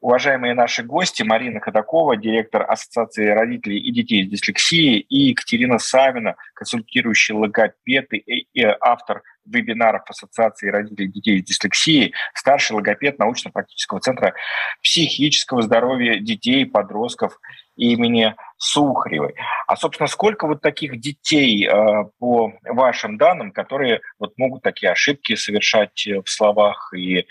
Уважаемые 0.01 0.53
наши 0.53 0.84
гости, 0.84 1.22
Марина 1.24 1.60
Ходакова, 1.60 2.17
директор 2.17 2.65
Ассоциации 2.67 3.27
родителей 3.27 3.77
и 3.77 3.91
детей 3.91 4.25
с 4.25 4.29
дислексией, 4.29 5.00
и 5.00 5.29
Екатерина 5.29 5.77
Савина, 5.77 6.36
консультирующий 6.55 7.36
логопед 7.36 8.07
и 8.12 8.63
автор 8.81 9.22
вебинаров 9.46 10.01
Ассоциации 10.10 10.69
родителей 10.69 11.07
детей 11.07 11.41
с 11.41 11.46
дислексией, 11.46 12.13
старший 12.34 12.75
логопед 12.75 13.19
научно-практического 13.19 14.00
центра 14.00 14.34
психического 14.81 15.62
здоровья 15.62 16.19
детей 16.19 16.63
и 16.63 16.65
подростков 16.65 17.39
имени 17.75 18.36
Сухаревой. 18.57 19.36
А, 19.67 19.75
собственно, 19.75 20.07
сколько 20.07 20.48
вот 20.48 20.62
таких 20.62 21.00
детей, 21.00 21.67
э, 21.67 22.05
по 22.17 22.53
вашим 22.63 23.17
данным, 23.17 23.51
которые 23.51 24.01
вот 24.17 24.34
могут 24.38 24.63
такие 24.63 24.91
ошибки 24.91 25.36
совершать 25.36 26.07
в 26.07 26.27
словах, 26.27 26.91
и 26.96 27.27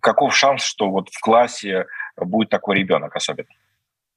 каков 0.00 0.34
шанс, 0.34 0.62
что 0.62 0.90
вот 0.90 1.08
в 1.10 1.20
классе 1.20 1.86
будет 2.16 2.50
такой 2.50 2.76
ребенок 2.76 3.16
особенно? 3.16 3.48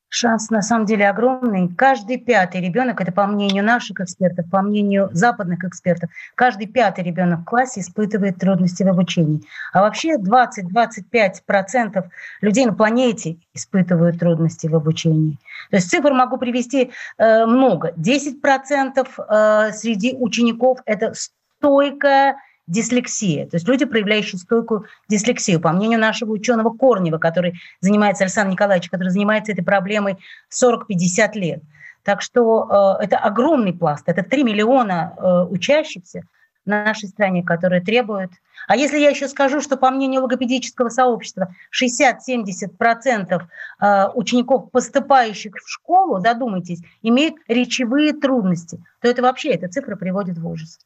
Шанс 0.10 0.50
на 0.50 0.62
самом 0.62 0.86
деле 0.86 1.10
огромный. 1.10 1.67
Каждый 1.67 2.17
пятый 2.17 2.62
ребенок, 2.62 3.01
это 3.01 3.12
по 3.12 3.27
мнению 3.27 3.65
наших 3.65 4.00
экспертов, 4.00 4.50
по 4.50 4.62
мнению 4.62 5.10
западных 5.12 5.65
экспертов, 5.65 6.10
каждый 6.36 6.67
пятый 6.67 7.03
ребенок 7.03 7.41
в 7.41 7.43
классе 7.43 7.81
испытывает 7.81 8.39
трудности 8.39 8.84
в 8.84 8.88
обучении. 8.88 9.41
А 9.74 9.81
вообще 9.81 10.15
20-25% 10.15 12.05
людей 12.39 12.65
на 12.65 12.74
планете 12.74 13.38
испытывают 13.53 14.17
трудности 14.17 14.67
в 14.67 14.75
обучении. 14.75 15.38
То 15.72 15.75
есть 15.75 15.89
цифр 15.89 16.13
могу 16.13 16.38
привести 16.38 16.91
э, 17.17 17.46
много. 17.46 17.91
10% 17.98 19.07
э, 19.17 19.72
среди 19.74 20.15
учеников 20.17 20.79
это 20.86 21.13
стойкая 21.13 22.38
дислексия, 22.68 23.46
то 23.46 23.56
есть 23.56 23.68
люди, 23.68 23.86
проявляющие 23.86 24.38
стойкую 24.38 24.86
дислексию. 25.08 25.60
По 25.60 25.72
мнению 25.72 26.00
нашего 26.00 26.32
ученого 26.32 26.76
Корнева, 26.76 27.18
который 27.18 27.60
занимается, 27.80 28.26
Александр 28.26 28.52
Николаевич, 28.52 28.90
который 28.90 29.10
занимается 29.10 29.54
этой 29.54 29.64
проблемой 29.64 30.18
40-50 30.52 31.34
лет. 31.34 31.64
Так 32.04 32.22
что 32.22 32.98
э, 33.00 33.04
это 33.06 33.18
огромный 33.18 33.74
пласт, 33.74 34.04
это 34.08 34.24
3 34.24 34.44
миллиона 34.44 35.14
э, 35.18 35.48
учащихся 35.50 36.24
в 36.66 36.70
нашей 36.70 37.10
стране, 37.10 37.44
которые 37.44 37.82
требуют. 37.82 38.32
А 38.68 38.76
если 38.76 38.98
я 38.98 39.10
еще 39.10 39.30
скажу, 39.30 39.62
что 39.62 39.78
по 39.78 39.90
мнению 39.90 40.22
логопедического 40.22 40.90
сообщества 40.90 41.54
60-70% 41.78 43.42
э, 43.80 44.08
учеников, 44.14 44.72
поступающих 44.72 45.56
в 45.56 45.70
школу, 45.70 46.20
додумайтесь, 46.20 46.82
имеют 47.02 47.36
речевые 47.48 48.14
трудности, 48.14 48.84
то 49.02 49.08
это 49.08 49.22
вообще, 49.22 49.52
эта 49.52 49.70
цифра 49.70 49.96
приводит 49.96 50.38
в 50.38 50.48
ужас. 50.48 50.80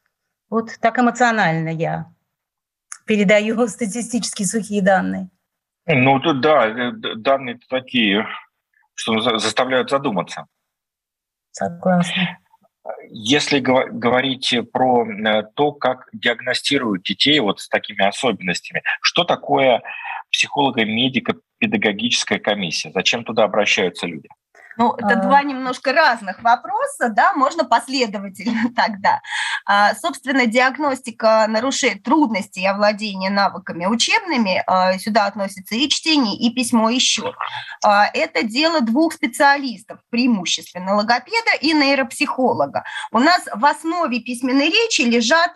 Вот 0.52 0.70
так 0.82 1.00
эмоционально 1.00 1.70
я 1.70 2.14
передаю 3.08 3.68
статистические 3.76 4.48
сухие 4.48 4.84
данные. 4.84 5.30
Ну, 5.88 6.20
тут 6.20 6.42
да, 6.42 6.68
э, 6.68 6.92
данные 6.92 7.60
такие, 7.70 8.28
что 8.94 9.40
заставляют 9.40 9.90
задуматься. 9.90 10.46
Согласна. 11.52 12.38
Если 13.10 13.60
говорить 13.60 14.54
про 14.72 15.06
э, 15.06 15.44
то, 15.56 15.72
как 15.72 16.08
диагностируют 16.14 17.04
детей 17.04 17.40
вот 17.40 17.62
с 17.62 17.68
такими 17.68 18.06
особенностями, 18.06 18.84
что 19.02 19.24
такое 19.24 19.82
психолого-медико-педагогическая 20.32 22.40
комиссия? 22.40 22.92
Зачем 22.92 23.24
туда 23.24 23.44
обращаются 23.44 24.06
люди? 24.06 24.30
Ну, 24.78 24.94
это 24.94 25.10
а... 25.10 25.16
два 25.16 25.44
немножко 25.44 25.94
разных 25.94 26.42
вопроса, 26.42 27.10
да, 27.10 27.34
можно 27.34 27.64
последовательно 27.64 28.70
тогда. 28.76 29.22
А, 29.66 29.94
собственно, 29.96 30.46
диагностика 30.46 31.46
нарушений, 31.48 32.00
трудностей 32.00 32.66
овладения 32.66 33.30
навыками 33.30 33.86
учебными, 33.86 34.64
а, 34.68 34.98
сюда 34.98 35.26
относится 35.26 35.76
и 35.76 35.90
чтение, 35.90 36.36
и 36.36 36.54
письмо, 36.54 36.90
и 36.90 37.00
счет. 37.00 37.36
А, 37.84 38.08
это 38.14 38.44
дело 38.44 38.82
двух 38.82 39.14
специалистов, 39.14 40.00
преимущественно 40.10 40.96
логопеда 40.96 41.56
и 41.60 41.74
нейропсихолога. 41.74 42.84
У 43.12 43.20
нас 43.20 43.48
в 43.54 43.66
основе 43.66 44.20
письменной 44.20 44.70
речи 44.70 45.02
лежат 45.02 45.52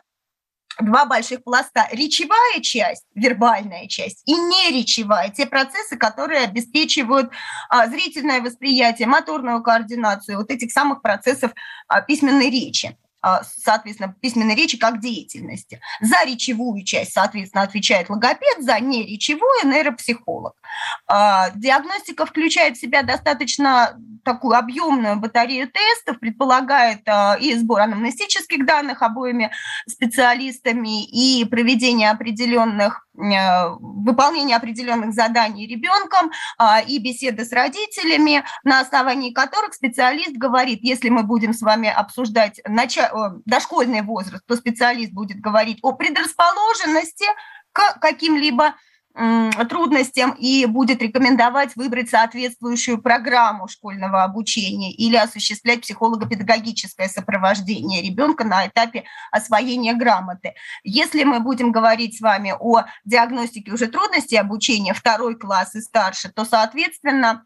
два 0.80 1.06
больших 1.06 1.44
пласта. 1.44 1.88
Речевая 1.92 2.62
часть, 2.62 3.06
вербальная 3.16 3.88
часть, 3.88 4.22
и 4.26 4.34
неречевая, 4.34 5.30
те 5.30 5.46
процессы, 5.46 5.98
которые 5.98 6.42
обеспечивают 6.42 7.32
а, 7.70 7.88
зрительное 7.88 8.42
восприятие, 8.42 9.08
моторную 9.08 9.62
координацию 9.64 10.38
вот 10.38 10.52
этих 10.52 10.72
самых 10.72 11.02
процессов 11.02 11.52
а, 11.88 12.02
письменной 12.02 12.50
речи. 12.50 12.98
А, 13.26 13.42
соответственно, 13.44 14.14
письменной 14.22 14.54
речи 14.54 14.78
как 14.78 15.00
деятельности. 15.00 15.82
За 16.00 16.24
речевую 16.28 16.84
часть, 16.84 17.14
соответственно, 17.14 17.64
отвечает 17.64 18.08
логопед, 18.12 18.60
за 18.60 18.80
неречевую– 18.80 19.50
нейропсихолог. 19.66 20.54
А, 21.08 21.50
диагностика 21.56 22.28
включает 22.28 22.78
в 22.78 22.82
себя 22.82 23.02
достаточно 23.02 24.00
такую 24.24 24.56
объемную 24.56 25.16
батарею 25.16 25.68
тестов, 25.72 26.20
предполагает 26.20 27.02
а, 27.08 27.36
и 27.42 27.56
сбор 27.56 27.82
анамнестических 27.82 28.64
данных 28.64 29.02
обоими 29.02 29.50
специалистами, 29.90 31.04
и 31.04 31.46
проведение 31.46 32.12
определенных 32.12 33.05
выполнение 33.18 34.58
определенных 34.58 35.14
заданий 35.14 35.68
ребенком 35.68 36.32
а, 36.58 36.82
и 36.82 37.00
беседы 37.00 37.46
с 37.46 37.52
родителями, 37.52 38.44
на 38.64 38.82
основании 38.82 39.32
которых 39.32 39.74
специалист 39.74 40.34
говорит, 40.34 40.80
если 40.84 41.10
мы 41.10 41.24
будем 41.24 41.54
с 41.54 41.62
вами 41.62 41.90
обсуждать 41.90 42.60
начало, 42.68 43.42
дошкольный 43.46 44.02
возраст, 44.02 44.46
то 44.46 44.56
специалист 44.56 45.12
будет 45.12 45.40
говорить 45.40 45.80
о 45.82 45.94
предрасположенности 45.94 47.26
к 47.72 48.00
каким-либо 48.00 48.76
трудностям 49.70 50.32
и 50.32 50.66
будет 50.66 51.02
рекомендовать 51.02 51.76
выбрать 51.76 52.10
соответствующую 52.10 53.02
программу 53.02 53.68
школьного 53.68 54.24
обучения 54.24 54.92
или 54.92 55.16
осуществлять 55.16 55.82
психолого-педагогическое 55.82 57.08
сопровождение 57.08 58.02
ребенка 58.02 58.44
на 58.44 58.68
этапе 58.68 59.06
освоения 59.32 59.94
грамоты. 59.94 60.54
Если 60.84 61.24
мы 61.24 61.40
будем 61.40 61.72
говорить 61.72 62.18
с 62.18 62.22
вами 62.22 62.54
о 62.60 62.86
диагностике 63.06 63.72
уже 63.72 63.88
трудностей 63.88 64.38
обучения 64.38 64.94
второй 64.94 65.36
класс 65.36 65.76
и 65.76 65.82
старше, 65.82 66.30
то, 66.30 66.44
соответственно, 66.44 67.46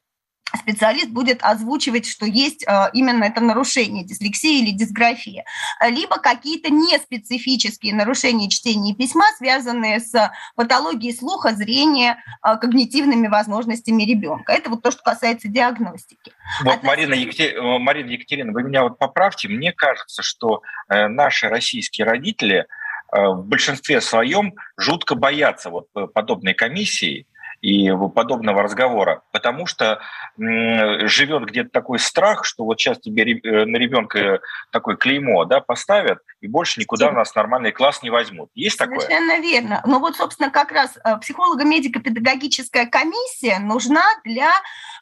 специалист 0.57 1.09
будет 1.09 1.39
озвучивать, 1.41 2.07
что 2.07 2.25
есть 2.25 2.65
а, 2.67 2.89
именно 2.93 3.23
это 3.23 3.41
нарушение, 3.41 4.03
дислексия 4.03 4.61
или 4.61 4.71
дисграфия, 4.71 5.45
либо 5.87 6.17
какие-то 6.17 6.71
неспецифические 6.71 7.93
нарушения 7.93 8.49
чтения 8.49 8.93
и 8.93 8.95
письма, 8.95 9.25
связанные 9.37 9.99
с 9.99 10.31
патологией 10.55 11.15
слуха, 11.15 11.51
зрения, 11.51 12.23
а, 12.41 12.57
когнитивными 12.57 13.27
возможностями 13.27 14.03
ребенка. 14.03 14.53
Это 14.53 14.69
вот 14.69 14.81
то, 14.81 14.91
что 14.91 15.01
касается 15.03 15.47
диагностики. 15.47 16.31
Вот, 16.63 16.75
Относительно... 16.75 16.89
Марина, 16.89 17.13
Екатер... 17.13 17.57
Э, 17.57 17.79
Марина 17.79 18.09
Екатерина, 18.09 18.51
вы 18.51 18.63
меня 18.63 18.83
вот 18.83 18.97
поправьте, 18.97 19.47
мне 19.47 19.71
кажется, 19.71 20.23
что 20.23 20.61
э, 20.89 21.07
наши 21.07 21.47
российские 21.47 22.05
родители 22.05 22.65
э, 23.11 23.21
в 23.27 23.45
большинстве 23.45 24.01
своем 24.01 24.53
жутко 24.77 25.15
боятся 25.15 25.69
вот 25.69 25.87
подобной 26.13 26.53
комиссии, 26.53 27.27
и 27.61 27.91
подобного 28.13 28.63
разговора, 28.63 29.21
потому 29.31 29.65
что 29.65 29.99
живет 30.37 31.45
где-то 31.45 31.69
такой 31.69 31.99
страх, 31.99 32.45
что 32.45 32.63
вот 32.63 32.79
сейчас 32.79 32.99
тебе 32.99 33.39
э, 33.39 33.65
на 33.65 33.77
ребенка 33.77 34.39
такое 34.71 34.95
клеймо 34.95 35.45
да, 35.45 35.59
поставят, 35.59 36.19
и 36.41 36.47
больше 36.47 36.79
никуда 36.79 37.09
у 37.09 37.11
нас 37.11 37.35
нормальный 37.35 37.71
класс 37.71 38.01
не 38.03 38.09
возьмут. 38.09 38.49
Есть 38.55 38.77
такое? 38.77 38.99
Совершенно 38.99 39.39
верно. 39.41 39.81
Но 39.85 39.99
вот, 39.99 40.15
собственно, 40.15 40.49
как 40.49 40.71
раз 40.71 40.97
э, 40.97 41.17
психолого-медико-педагогическая 41.17 42.85
комиссия 42.85 43.59
нужна 43.59 44.03
для 44.23 44.51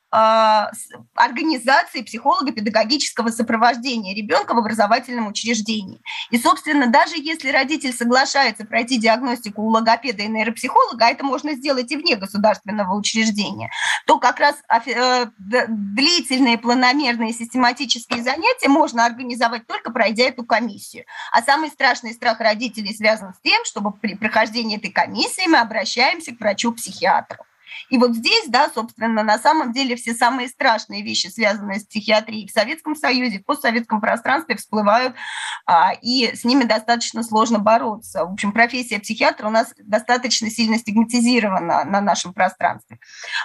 организации 0.10 2.02
психолого-педагогического 2.02 3.30
сопровождения 3.30 4.16
ребенка 4.16 4.54
в 4.54 4.58
образовательном 4.58 5.28
учреждении. 5.28 6.02
И, 6.32 6.38
собственно, 6.38 6.88
даже 6.88 7.16
если 7.18 7.50
родитель 7.50 7.92
соглашается 7.94 8.66
пройти 8.66 8.98
диагностику 9.00 9.62
у 9.62 9.68
логопеда 9.68 10.24
и 10.24 10.28
нейропсихолога, 10.28 11.06
а 11.06 11.10
это 11.10 11.26
можно 11.26 11.54
сделать 11.54 11.92
и 11.92 11.98
вне 11.98 12.16
государственного 12.16 12.96
учреждения, 12.96 13.70
то 14.06 14.18
как 14.18 14.40
раз 14.40 14.56
э, 14.86 15.26
длительные, 15.38 16.58
планомерные, 16.58 17.34
систематические 17.34 18.24
занятия 18.24 18.70
можно 18.70 19.06
организовать 19.06 19.68
только 19.68 19.92
пройдя 19.92 20.24
эту 20.26 20.46
комиссию. 20.46 21.04
А 21.34 21.42
самый 21.42 21.70
страшный 21.70 22.14
страх 22.14 22.40
родителей 22.40 22.96
связан 22.96 23.34
с 23.34 23.40
тем, 23.42 23.66
чтобы 23.66 23.92
при 23.92 24.16
прохождении 24.16 24.78
этой 24.78 24.92
комиссии 24.92 25.48
мы 25.48 25.60
обращаемся 25.60 26.34
к 26.34 26.40
врачу-психиатру. 26.40 27.44
И 27.90 27.98
вот 27.98 28.16
здесь, 28.16 28.48
да, 28.48 28.70
собственно, 28.74 29.24
на 29.24 29.38
самом 29.38 29.74
деле 29.74 29.96
все 29.96 30.14
самые 30.14 30.48
страшные 30.48 31.04
вещи, 31.04 31.28
связанные 31.28 31.80
с 31.80 31.86
психиатрией 31.86 32.48
в 32.48 32.52
Советском 32.52 32.96
Союзе, 32.96 33.40
в 33.40 33.46
постсоветском 33.46 34.02
пространстве 34.02 34.56
всплывают, 34.56 35.16
а, 35.65 35.94
и 36.02 36.36
с 36.36 36.44
ними 36.44 36.63
достаточно 36.63 37.24
сложно 37.24 37.60
бороться. 37.60 38.26
В 38.26 38.34
общем, 38.34 38.52
профессия 38.52 39.00
психиатра 39.00 39.48
у 39.48 39.52
нас 39.52 39.74
достаточно 39.78 40.50
сильно 40.50 40.78
стигматизирована 40.78 41.84
на 41.86 42.02
нашем 42.02 42.34
пространстве. 42.34 43.00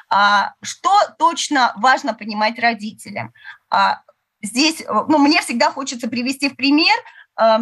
А, 0.08 0.54
что 0.62 0.90
точно 1.18 1.72
важно 1.76 2.14
понимать 2.14 2.58
родителям? 2.58 3.32
А, 3.70 4.02
здесь, 4.42 4.82
ну, 5.08 5.18
мне 5.18 5.40
всегда 5.40 5.70
хочется 5.70 6.08
привести 6.08 6.48
в 6.48 6.56
пример 6.56 6.96
Э, 7.40 7.58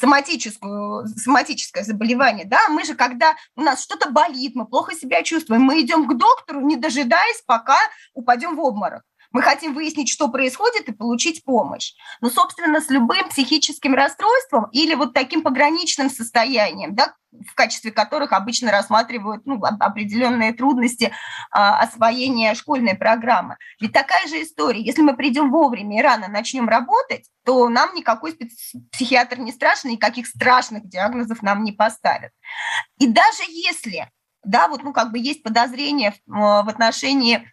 соматическую, 0.00 1.06
соматическое 1.06 1.84
заболевание, 1.84 2.44
да, 2.44 2.68
мы 2.68 2.84
же, 2.84 2.94
когда 2.94 3.34
у 3.56 3.62
нас 3.62 3.82
что-то 3.82 4.10
болит, 4.10 4.54
мы 4.54 4.66
плохо 4.66 4.94
себя 4.94 5.22
чувствуем, 5.22 5.62
мы 5.62 5.80
идем 5.80 6.08
к 6.08 6.16
доктору, 6.16 6.60
не 6.60 6.76
дожидаясь, 6.76 7.42
пока 7.46 7.78
упадем 8.14 8.56
в 8.56 8.60
обморок. 8.60 9.02
Мы 9.30 9.42
хотим 9.42 9.74
выяснить, 9.74 10.08
что 10.08 10.28
происходит, 10.28 10.88
и 10.88 10.92
получить 10.92 11.44
помощь. 11.44 11.92
Но, 12.20 12.30
собственно, 12.30 12.80
с 12.80 12.88
любым 12.88 13.28
психическим 13.28 13.94
расстройством 13.94 14.68
или 14.72 14.94
вот 14.94 15.12
таким 15.12 15.42
пограничным 15.42 16.08
состоянием, 16.08 16.94
да, 16.94 17.14
в 17.30 17.54
качестве 17.54 17.90
которых 17.90 18.32
обычно 18.32 18.70
рассматривают 18.70 19.44
ну, 19.44 19.60
определенные 19.62 20.54
трудности 20.54 21.12
а, 21.50 21.78
освоения 21.80 22.54
школьной 22.54 22.94
программы. 22.94 23.56
Ведь 23.80 23.92
такая 23.92 24.26
же 24.28 24.42
история. 24.42 24.80
Если 24.80 25.02
мы 25.02 25.14
придем 25.14 25.50
вовремя 25.50 25.98
и 25.98 26.02
рано 26.02 26.28
начнем 26.28 26.68
работать, 26.68 27.28
то 27.44 27.68
нам 27.68 27.94
никакой 27.94 28.36
психиатр 28.92 29.38
не 29.40 29.52
страшен, 29.52 29.90
никаких 29.90 30.26
страшных 30.26 30.88
диагнозов 30.88 31.42
нам 31.42 31.64
не 31.64 31.72
поставят. 31.72 32.32
И 32.98 33.06
даже 33.06 33.42
если 33.46 34.08
да, 34.44 34.68
вот, 34.68 34.82
ну, 34.82 34.92
как 34.92 35.10
бы 35.10 35.18
есть 35.18 35.42
подозрение 35.42 36.14
в, 36.26 36.32
в 36.32 36.68
отношении 36.68 37.52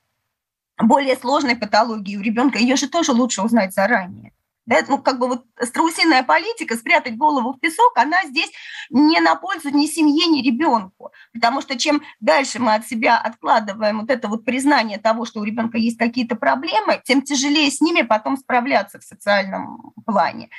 более 0.78 1.16
сложной 1.16 1.56
патологии 1.56 2.18
у 2.18 2.22
ребенка, 2.22 2.60
ее 2.60 2.76
же 2.76 2.88
тоже 2.88 3.12
лучше 3.12 3.42
узнать 3.42 3.74
заранее. 3.74 4.32
Да, 4.66 4.84
ну, 4.88 4.98
как 4.98 5.20
бы 5.20 5.28
вот 5.28 5.46
страусиная 5.62 6.24
политика, 6.24 6.76
спрятать 6.76 7.18
голову 7.18 7.54
в 7.54 7.60
песок, 7.60 7.96
она 7.98 8.24
здесь 8.26 8.52
не 8.90 9.20
на 9.20 9.36
пользу 9.36 9.70
ни 9.70 9.86
семье, 9.86 10.26
ни 10.26 10.42
ребенку. 10.42 11.12
Потому 11.34 11.62
что 11.62 11.78
чем 11.78 12.02
дальше 12.20 12.60
мы 12.60 12.74
от 12.74 12.88
себя 12.88 13.20
откладываем 13.20 14.02
вот 14.02 14.10
это 14.10 14.28
вот 14.28 14.44
признание 14.44 14.98
того, 14.98 15.26
что 15.26 15.42
у 15.42 15.44
ребенка 15.44 15.78
есть 15.78 16.00
какие-то 16.00 16.36
проблемы, 16.36 17.00
тем 17.06 17.22
тяжелее 17.22 17.70
с 17.70 17.80
ними 17.80 18.02
потом 18.02 18.38
справляться 18.38 19.00
в 19.00 19.04
социальном 19.04 19.94
плане. 20.04 20.50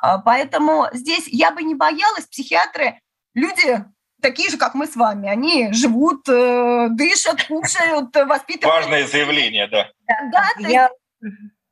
А, 0.00 0.18
поэтому 0.18 0.86
здесь 0.94 1.28
я 1.28 1.50
бы 1.50 1.62
не 1.62 1.74
боялась, 1.74 2.26
психиатры, 2.26 2.98
люди 3.34 3.84
такие 4.20 4.50
же, 4.50 4.56
как 4.56 4.74
мы 4.74 4.86
с 4.86 4.96
вами. 4.96 5.28
Они 5.28 5.72
живут, 5.72 6.28
э, 6.28 6.88
дышат, 6.90 7.44
кушают, 7.44 8.14
воспитывают. 8.14 8.82
Важное 8.82 9.06
заявление, 9.06 9.68
да. 9.68 9.88
Да, 10.32 10.48
да 10.58 10.68
Я... 10.68 10.90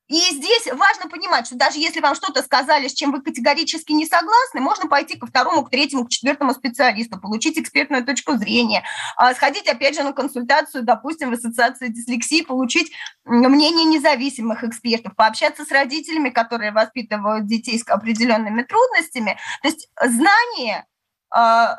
И 0.08 0.20
здесь 0.30 0.66
важно 0.72 1.10
понимать, 1.10 1.46
что 1.46 1.56
даже 1.56 1.78
если 1.78 2.00
вам 2.00 2.14
что-то 2.14 2.42
сказали, 2.42 2.88
с 2.88 2.94
чем 2.94 3.12
вы 3.12 3.20
категорически 3.20 3.92
не 3.92 4.06
согласны, 4.06 4.60
можно 4.60 4.88
пойти 4.88 5.18
ко 5.18 5.26
второму, 5.26 5.64
к 5.64 5.70
третьему, 5.70 6.06
к 6.06 6.08
четвертому 6.08 6.54
специалисту, 6.54 7.20
получить 7.20 7.58
экспертную 7.58 8.04
точку 8.06 8.36
зрения, 8.36 8.84
а, 9.16 9.34
сходить, 9.34 9.68
опять 9.68 9.94
же, 9.94 10.02
на 10.02 10.14
консультацию, 10.14 10.82
допустим, 10.82 11.30
в 11.30 11.34
ассоциацию 11.34 11.92
дислексии, 11.92 12.40
получить 12.42 12.90
мнение 13.26 13.84
независимых 13.84 14.64
экспертов, 14.64 15.14
пообщаться 15.14 15.66
с 15.66 15.70
родителями, 15.70 16.30
которые 16.30 16.72
воспитывают 16.72 17.46
детей 17.46 17.78
с 17.78 17.86
определенными 17.86 18.62
трудностями. 18.62 19.36
То 19.60 19.68
есть 19.68 19.90
знание 20.02 20.86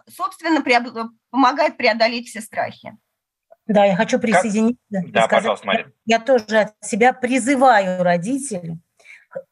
собственно, 0.07 0.63
помогает 1.29 1.77
преодолеть 1.77 2.29
все 2.29 2.41
страхи. 2.41 2.97
Да, 3.65 3.85
я 3.85 3.95
хочу 3.95 4.19
присоединиться. 4.19 4.79
Как? 4.91 5.11
Да, 5.11 5.21
сказать, 5.21 5.29
пожалуйста, 5.29 5.67
Марина. 5.67 5.91
Я 6.05 6.19
тоже 6.19 6.59
от 6.59 6.73
себя 6.81 7.13
призываю 7.13 8.03
родителей 8.03 8.79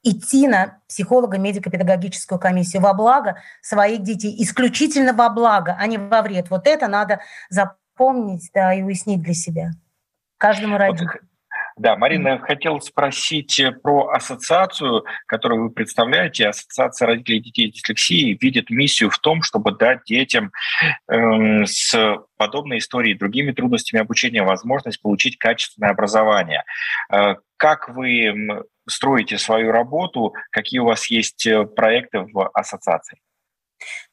идти 0.03 0.47
на 0.47 0.79
психолого-медико-педагогическую 0.87 2.39
комиссию 2.39 2.81
во 2.81 2.93
благо 2.93 3.41
своих 3.61 4.01
детей, 4.01 4.35
исключительно 4.39 5.13
во 5.13 5.29
благо, 5.29 5.75
а 5.79 5.85
не 5.87 5.97
во 5.97 6.21
вред. 6.21 6.49
Вот 6.49 6.67
это 6.67 6.87
надо 6.87 7.19
запомнить 7.49 8.49
да, 8.53 8.73
и 8.73 8.81
уяснить 8.81 9.21
для 9.21 9.33
себя. 9.33 9.71
Каждому 10.37 10.77
родителю. 10.77 11.26
Да, 11.77 11.95
Марина, 11.95 12.39
хотел 12.39 12.81
спросить 12.81 13.59
э, 13.59 13.71
про 13.71 14.09
ассоциацию, 14.09 15.05
которую 15.27 15.63
вы 15.63 15.69
представляете. 15.69 16.47
Ассоциация 16.47 17.05
родителей 17.05 17.39
детей 17.39 17.69
с 17.69 17.75
дислексией 17.75 18.37
видит 18.41 18.71
миссию 18.71 19.11
в 19.11 19.19
том, 19.19 19.43
чтобы 19.43 19.71
дать 19.71 19.99
детям 20.05 20.51
э, 21.07 21.65
с 21.65 22.17
подобной 22.37 22.79
историей 22.79 23.13
и 23.13 23.17
другими 23.17 23.51
трудностями 23.51 24.01
обучения 24.01 24.41
возможность 24.41 25.01
получить 25.01 25.37
качественное 25.37 25.91
образование. 25.91 26.63
Э, 27.13 27.35
как 27.57 27.89
вы 27.89 28.63
строите 28.89 29.37
свою 29.37 29.71
работу? 29.71 30.33
Какие 30.51 30.79
у 30.79 30.85
вас 30.85 31.11
есть 31.11 31.45
э, 31.45 31.63
проекты 31.65 32.21
в 32.21 32.49
ассоциации? 32.53 33.19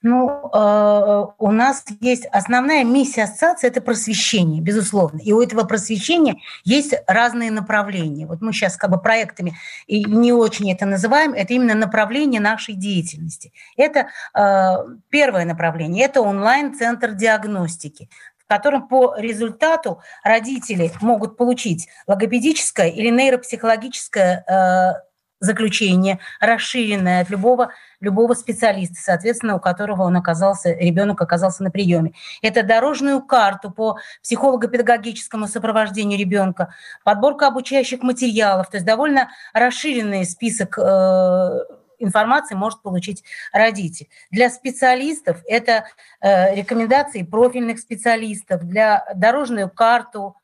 Ну, 0.03 0.51
э, 0.53 1.27
у 1.39 1.51
нас 1.51 1.85
есть 2.01 2.27
основная 2.27 2.85
миссия 2.85 3.25
ассоциации– 3.25 3.67
это 3.69 3.81
просвещение, 3.81 4.61
безусловно. 4.61 5.19
И 5.19 5.33
у 5.33 5.41
этого 5.43 5.65
просвещения 5.65 6.37
есть 6.65 6.95
разные 7.07 7.51
направления. 7.51 8.27
Вот 8.27 8.41
мы 8.41 8.53
сейчас 8.53 8.77
как 8.77 8.91
бы 8.91 9.01
проектами 9.01 9.57
и 9.87 10.05
не 10.05 10.33
очень 10.33 10.71
это 10.71 10.87
называем, 10.87 11.33
это 11.33 11.55
именно 11.55 11.75
направление 11.75 12.41
нашей 12.41 12.75
деятельности. 12.75 13.53
Это 13.77 14.09
э, 14.35 14.77
первое 15.09 15.45
направление– 15.45 16.05
это 16.07 16.21
онлайн-центр 16.21 17.13
диагностики 17.13 18.09
в 18.45 18.47
котором 18.47 18.89
по 18.89 19.17
результату 19.17 20.03
родители 20.23 20.93
могут 21.01 21.39
получить 21.39 21.89
логопедическое 22.07 22.89
или 22.89 23.09
нейропсихологическое 23.09 24.45
э, 24.47 25.14
заключение, 25.45 26.19
расширенное 26.41 27.23
от 27.23 27.31
любого, 27.31 27.71
любого 28.01 28.35
специалиста, 28.35 28.97
соответственно, 29.01 29.57
у 29.57 29.61
которого 29.61 30.03
он 30.03 30.17
оказался, 30.17 30.73
ребенок 30.73 31.21
оказался 31.21 31.63
на 31.63 31.71
приеме. 31.71 32.13
Это 32.43 32.63
дорожную 32.63 33.23
карту 33.23 33.71
по 33.71 33.99
психолого-педагогическому 34.23 35.47
сопровождению 35.47 36.19
ребенка, 36.19 36.75
подборка 37.05 37.47
обучающих 37.47 38.03
материалов, 38.03 38.71
то 38.71 38.77
есть 38.77 38.87
довольно 38.87 39.31
расширенный 39.53 40.25
список 40.25 40.79
э, 40.79 41.61
информации 41.99 42.55
может 42.55 42.83
получить 42.83 43.25
родитель. 43.53 44.09
Для 44.31 44.51
специалистов 44.51 45.39
это 45.47 45.87
э, 46.21 46.55
рекомендации 46.55 47.23
профильных 47.23 47.79
специалистов, 47.79 48.65
для 48.65 49.05
дорожную 49.15 49.71
карту, 49.71 50.37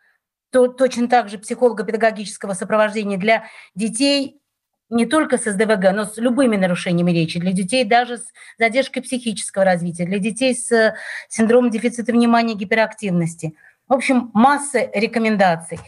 то, 0.51 0.67
точно 0.67 1.09
так 1.09 1.29
же 1.29 1.39
психолого-педагогического 1.39 2.55
сопровождения 2.55 3.19
для 3.19 3.45
детей 3.75 4.40
не 4.91 5.07
только 5.07 5.39
с 5.39 5.45
СДВГ, 5.45 5.93
но 5.93 6.05
с 6.05 6.19
любыми 6.19 6.57
нарушениями 6.57 7.13
речи, 7.13 7.39
для 7.39 7.53
детей 7.53 7.85
даже 7.85 8.19
с 8.19 8.25
задержкой 8.59 9.03
психического 9.03 9.65
развития, 9.65 10.05
для 10.05 10.19
детей 10.19 10.55
с 10.55 10.95
синдромом 11.29 11.71
дефицита 11.71 12.13
внимания 12.13 12.55
и 12.55 12.57
гиперактивности. 12.57 13.55
В 13.91 13.95
общем, 13.95 14.31
масса 14.35 14.89
рекомендаций. 14.95 15.81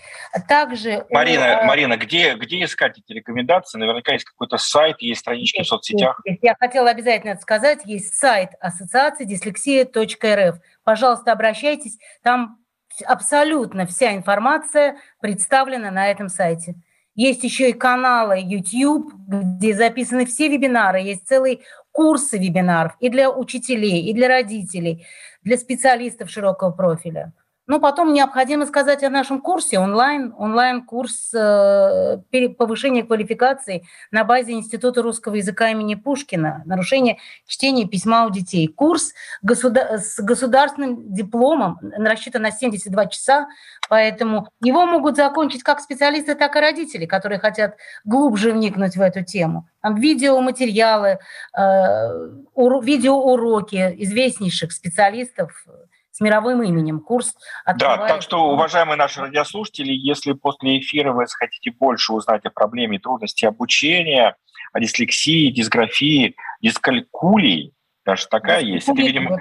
Также 0.48 1.06
Марина, 1.10 1.60
у... 1.62 1.66
Марина, 1.66 1.96
где, 1.96 2.34
где 2.34 2.64
искать 2.64 2.98
эти 2.98 3.12
рекомендации? 3.12 3.78
Наверняка 3.78 4.12
есть 4.12 4.24
какой-то 4.24 4.56
сайт, 4.56 4.96
есть 5.00 5.20
странички 5.20 5.58
есть, 5.58 5.68
в 5.68 5.70
соцсетях. 5.70 6.20
Есть. 6.24 6.40
Я 6.42 6.56
хотела 6.58 6.90
обязательно 6.90 7.30
это 7.30 7.42
сказать. 7.42 7.82
Есть 7.84 8.14
сайт 8.16 8.50
ассоциации 8.58 9.24
дислексия.рф. 9.24 10.56
Пожалуйста, 10.82 11.30
обращайтесь. 11.30 11.96
Там 12.24 12.58
абсолютно 13.06 13.86
вся 13.86 14.16
информация 14.16 14.96
представлена 15.20 15.92
на 15.92 16.10
этом 16.10 16.28
сайте. 16.28 16.74
Есть 17.14 17.44
еще 17.44 17.70
и 17.70 17.74
каналы 17.74 18.40
YouTube, 18.40 19.12
где 19.26 19.74
записаны 19.74 20.24
все 20.24 20.48
вебинары. 20.48 21.00
Есть 21.00 21.26
целые 21.26 21.60
курсы 21.92 22.38
вебинаров 22.38 22.96
и 23.00 23.10
для 23.10 23.30
учителей, 23.30 24.02
и 24.02 24.14
для 24.14 24.28
родителей, 24.28 25.06
для 25.42 25.58
специалистов 25.58 26.30
широкого 26.30 26.70
профиля. 26.70 27.32
Ну, 27.68 27.78
потом 27.78 28.12
необходимо 28.12 28.66
сказать 28.66 29.04
о 29.04 29.10
нашем 29.10 29.40
курсе 29.40 29.78
онлайн, 29.78 30.34
онлайн-курс 30.36 31.32
э, 31.32 32.18
повышения 32.58 33.04
квалификации 33.04 33.84
на 34.10 34.24
базе 34.24 34.52
Института 34.54 35.00
русского 35.00 35.36
языка 35.36 35.70
имени 35.70 35.94
Пушкина, 35.94 36.62
нарушение 36.64 37.18
чтения 37.46 37.86
письма 37.86 38.26
у 38.26 38.30
детей. 38.30 38.66
Курс 38.66 39.12
государ- 39.42 39.98
с 39.98 40.18
государственным 40.18 41.14
дипломом 41.14 41.78
рассчитан 41.96 42.42
на 42.42 42.50
72 42.50 43.06
часа, 43.06 43.46
поэтому 43.88 44.48
его 44.60 44.84
могут 44.84 45.14
закончить 45.14 45.62
как 45.62 45.78
специалисты, 45.78 46.34
так 46.34 46.56
и 46.56 46.60
родители, 46.60 47.06
которые 47.06 47.38
хотят 47.38 47.76
глубже 48.04 48.50
вникнуть 48.50 48.96
в 48.96 49.00
эту 49.00 49.24
тему. 49.24 49.68
Там 49.82 49.94
видеоматериалы, 49.94 51.20
э, 51.56 52.28
ур- 52.54 52.82
видеоуроки 52.84 53.94
известнейших 53.98 54.72
специалистов– 54.72 55.64
мировым 56.22 56.62
именем. 56.62 57.00
Курс 57.00 57.34
открывает... 57.64 58.00
Да, 58.00 58.08
так 58.08 58.22
что, 58.22 58.50
уважаемые 58.52 58.96
наши 58.96 59.20
радиослушатели, 59.20 59.92
если 59.92 60.32
после 60.32 60.78
эфира 60.78 61.12
вы 61.12 61.26
хотите 61.28 61.70
больше 61.70 62.12
узнать 62.12 62.44
о 62.44 62.50
проблеме 62.50 62.98
трудностей 62.98 63.46
обучения, 63.46 64.36
о 64.72 64.80
дислексии, 64.80 65.50
дисграфии, 65.50 66.36
дискалькулии, 66.62 67.72
даже 68.04 68.26
такая 68.28 68.62
есть, 68.62 68.88
это, 68.88 69.00
видимо, 69.00 69.38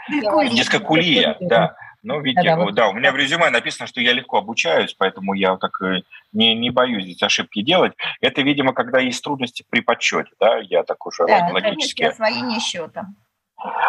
дискалькулия, 0.51 1.37
да. 1.39 1.75
Ну, 2.03 2.19
видите, 2.19 2.49
да, 2.49 2.55
да, 2.55 2.71
да, 2.71 2.87
у 2.89 2.93
меня 2.93 3.11
в 3.11 3.15
резюме 3.15 3.51
написано, 3.51 3.85
что 3.85 4.01
я 4.01 4.13
легко 4.13 4.39
обучаюсь, 4.39 4.95
поэтому 4.97 5.35
я 5.35 5.55
так 5.57 5.79
э, 5.83 6.01
не, 6.33 6.55
не 6.55 6.71
боюсь 6.71 7.03
здесь 7.03 7.21
ошибки 7.21 7.61
делать. 7.61 7.93
Это, 8.21 8.41
видимо, 8.41 8.73
когда 8.73 8.99
есть 8.99 9.23
трудности 9.23 9.63
при 9.69 9.81
подсчете, 9.81 10.31
да, 10.39 10.57
я 10.57 10.81
так 10.83 11.05
уже 11.05 11.27
да, 11.27 11.47
логически. 11.51 12.01
освоение 12.01 12.59
счета. 12.59 13.05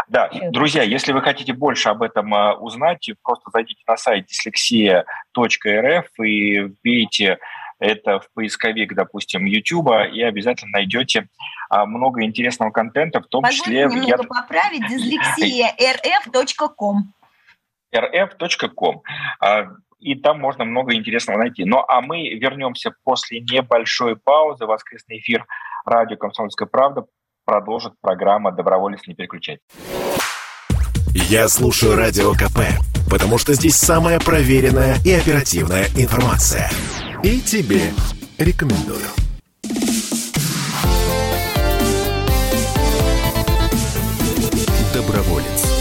Да, 0.08 0.30
друзья, 0.50 0.82
если 0.82 1.12
вы 1.12 1.22
хотите 1.22 1.52
больше 1.52 1.88
об 1.88 2.02
этом 2.02 2.34
а, 2.34 2.54
узнать, 2.54 3.08
просто 3.22 3.50
зайдите 3.52 3.82
на 3.86 3.96
сайт 3.96 4.26
dyslexia.rf 4.26 6.04
и 6.24 6.60
вбейте 6.60 7.38
это 7.78 8.20
в 8.20 8.30
поисковик, 8.32 8.94
допустим, 8.94 9.44
YouTube, 9.44 9.90
и 10.12 10.22
обязательно 10.22 10.72
найдете 10.72 11.28
а, 11.68 11.86
много 11.86 12.22
интересного 12.22 12.70
контента, 12.70 13.20
в 13.20 13.26
том 13.26 13.42
Позвольте 13.42 13.64
числе... 13.64 13.86
немного 13.86 14.08
я... 14.08 14.18
поправить, 14.18 14.82
dyslexia.rf.com 14.90 17.12
rf.com 17.94 19.02
а, 19.40 19.66
и 19.98 20.14
там 20.14 20.40
можно 20.40 20.64
много 20.64 20.94
интересного 20.94 21.38
найти. 21.38 21.64
Ну 21.64 21.84
а 21.86 22.00
мы 22.00 22.30
вернемся 22.34 22.94
после 23.04 23.40
небольшой 23.40 24.16
паузы. 24.16 24.66
Воскресный 24.66 25.18
эфир 25.18 25.46
радио 25.84 26.16
«Комсомольская 26.16 26.66
правда» 26.66 27.04
продолжит 27.44 27.94
программа 28.00 28.52
«Доброволец 28.52 29.06
не 29.06 29.14
переключать». 29.14 29.60
Я 31.14 31.48
слушаю 31.48 31.96
Радио 31.96 32.32
КП, 32.32 32.60
потому 33.10 33.38
что 33.38 33.54
здесь 33.54 33.76
самая 33.76 34.18
проверенная 34.18 34.96
и 35.04 35.12
оперативная 35.12 35.84
информация. 35.96 36.70
И 37.22 37.40
тебе 37.40 37.92
рекомендую. 38.38 39.06
Доброволец. 44.94 45.72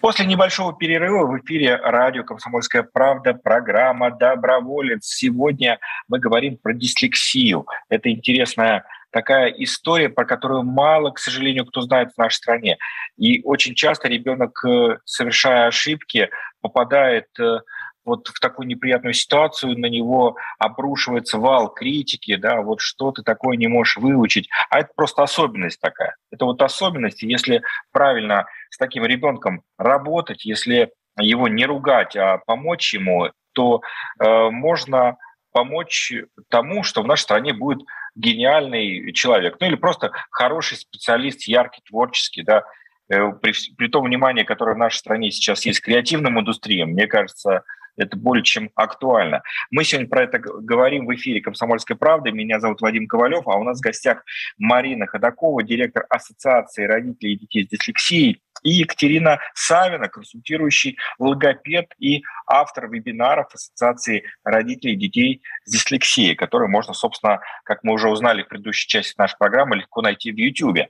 После 0.00 0.24
небольшого 0.24 0.72
перерыва 0.72 1.26
в 1.26 1.36
эфире 1.40 1.76
радио 1.76 2.22
«Комсомольская 2.22 2.84
правда» 2.84 3.34
программа 3.34 4.10
«Доброволец». 4.10 5.04
Сегодня 5.06 5.80
мы 6.06 6.20
говорим 6.20 6.58
про 6.58 6.72
дислексию. 6.72 7.66
Это 7.88 8.10
интересная 8.10 8.84
такая 9.16 9.48
история, 9.48 10.10
про 10.10 10.26
которую 10.26 10.62
мало, 10.62 11.10
к 11.10 11.18
сожалению, 11.18 11.64
кто 11.64 11.80
знает 11.80 12.10
в 12.12 12.18
нашей 12.18 12.36
стране. 12.36 12.76
И 13.16 13.40
очень 13.44 13.74
часто 13.74 14.08
ребенок, 14.08 14.62
э, 14.62 14.98
совершая 15.06 15.68
ошибки, 15.68 16.28
попадает 16.60 17.24
э, 17.40 17.60
вот 18.04 18.28
в 18.28 18.38
такую 18.40 18.68
неприятную 18.68 19.14
ситуацию, 19.14 19.78
на 19.78 19.86
него 19.86 20.36
обрушивается 20.58 21.38
вал 21.38 21.72
критики, 21.72 22.36
да, 22.36 22.60
вот 22.60 22.82
что 22.82 23.10
ты 23.10 23.22
такое 23.22 23.56
не 23.56 23.68
можешь 23.68 23.96
выучить. 23.96 24.50
А 24.68 24.80
это 24.80 24.90
просто 24.94 25.22
особенность 25.22 25.80
такая. 25.80 26.14
Это 26.30 26.44
вот 26.44 26.60
особенность, 26.60 27.22
если 27.22 27.62
правильно 27.92 28.44
с 28.68 28.76
таким 28.76 29.06
ребенком 29.06 29.62
работать, 29.78 30.44
если 30.44 30.92
его 31.18 31.48
не 31.48 31.64
ругать, 31.64 32.16
а 32.16 32.36
помочь 32.44 32.92
ему, 32.92 33.30
то 33.54 33.80
э, 34.20 34.50
можно 34.50 35.16
помочь 35.52 36.12
тому, 36.50 36.82
что 36.82 37.00
в 37.00 37.06
нашей 37.06 37.22
стране 37.22 37.54
будет 37.54 37.80
гениальный 38.16 39.12
человек, 39.12 39.56
ну 39.60 39.66
или 39.66 39.76
просто 39.76 40.10
хороший 40.30 40.76
специалист, 40.76 41.46
яркий, 41.46 41.82
творческий, 41.86 42.42
да, 42.42 42.64
э, 43.08 43.30
при, 43.40 43.52
при 43.76 43.88
том 43.88 44.04
внимании, 44.04 44.42
которое 44.42 44.74
в 44.74 44.78
нашей 44.78 44.96
стране 44.96 45.30
сейчас 45.30 45.64
есть 45.66 45.80
к 45.80 45.84
креативным 45.84 46.40
индустриям, 46.40 46.90
мне 46.90 47.06
кажется, 47.06 47.62
это 47.96 48.16
более 48.16 48.44
чем 48.44 48.70
актуально. 48.74 49.42
Мы 49.70 49.84
сегодня 49.84 50.08
про 50.08 50.24
это 50.24 50.38
говорим 50.38 51.06
в 51.06 51.14
эфире 51.14 51.40
«Комсомольской 51.40 51.96
правды». 51.96 52.30
Меня 52.30 52.60
зовут 52.60 52.80
Вадим 52.80 53.06
Ковалев, 53.06 53.46
а 53.46 53.56
у 53.56 53.64
нас 53.64 53.78
в 53.78 53.82
гостях 53.82 54.24
Марина 54.58 55.06
Ходакова, 55.06 55.62
директор 55.62 56.06
Ассоциации 56.08 56.84
родителей 56.84 57.34
и 57.34 57.38
детей 57.38 57.64
с 57.64 57.68
дислексией, 57.68 58.42
и 58.62 58.70
Екатерина 58.70 59.38
Савина, 59.54 60.08
консультирующий 60.08 60.98
логопед 61.18 61.92
и 61.98 62.22
автор 62.46 62.88
вебинаров 62.88 63.54
Ассоциации 63.54 64.24
родителей 64.44 64.96
детей 64.96 65.42
с 65.64 65.72
дислексией, 65.72 66.34
которые 66.34 66.68
можно, 66.68 66.94
собственно, 66.94 67.40
как 67.64 67.84
мы 67.84 67.92
уже 67.92 68.08
узнали 68.08 68.42
в 68.42 68.48
предыдущей 68.48 68.88
части 68.88 69.14
нашей 69.18 69.36
программы, 69.38 69.76
легко 69.76 70.02
найти 70.02 70.32
в 70.32 70.36
YouTube. 70.36 70.88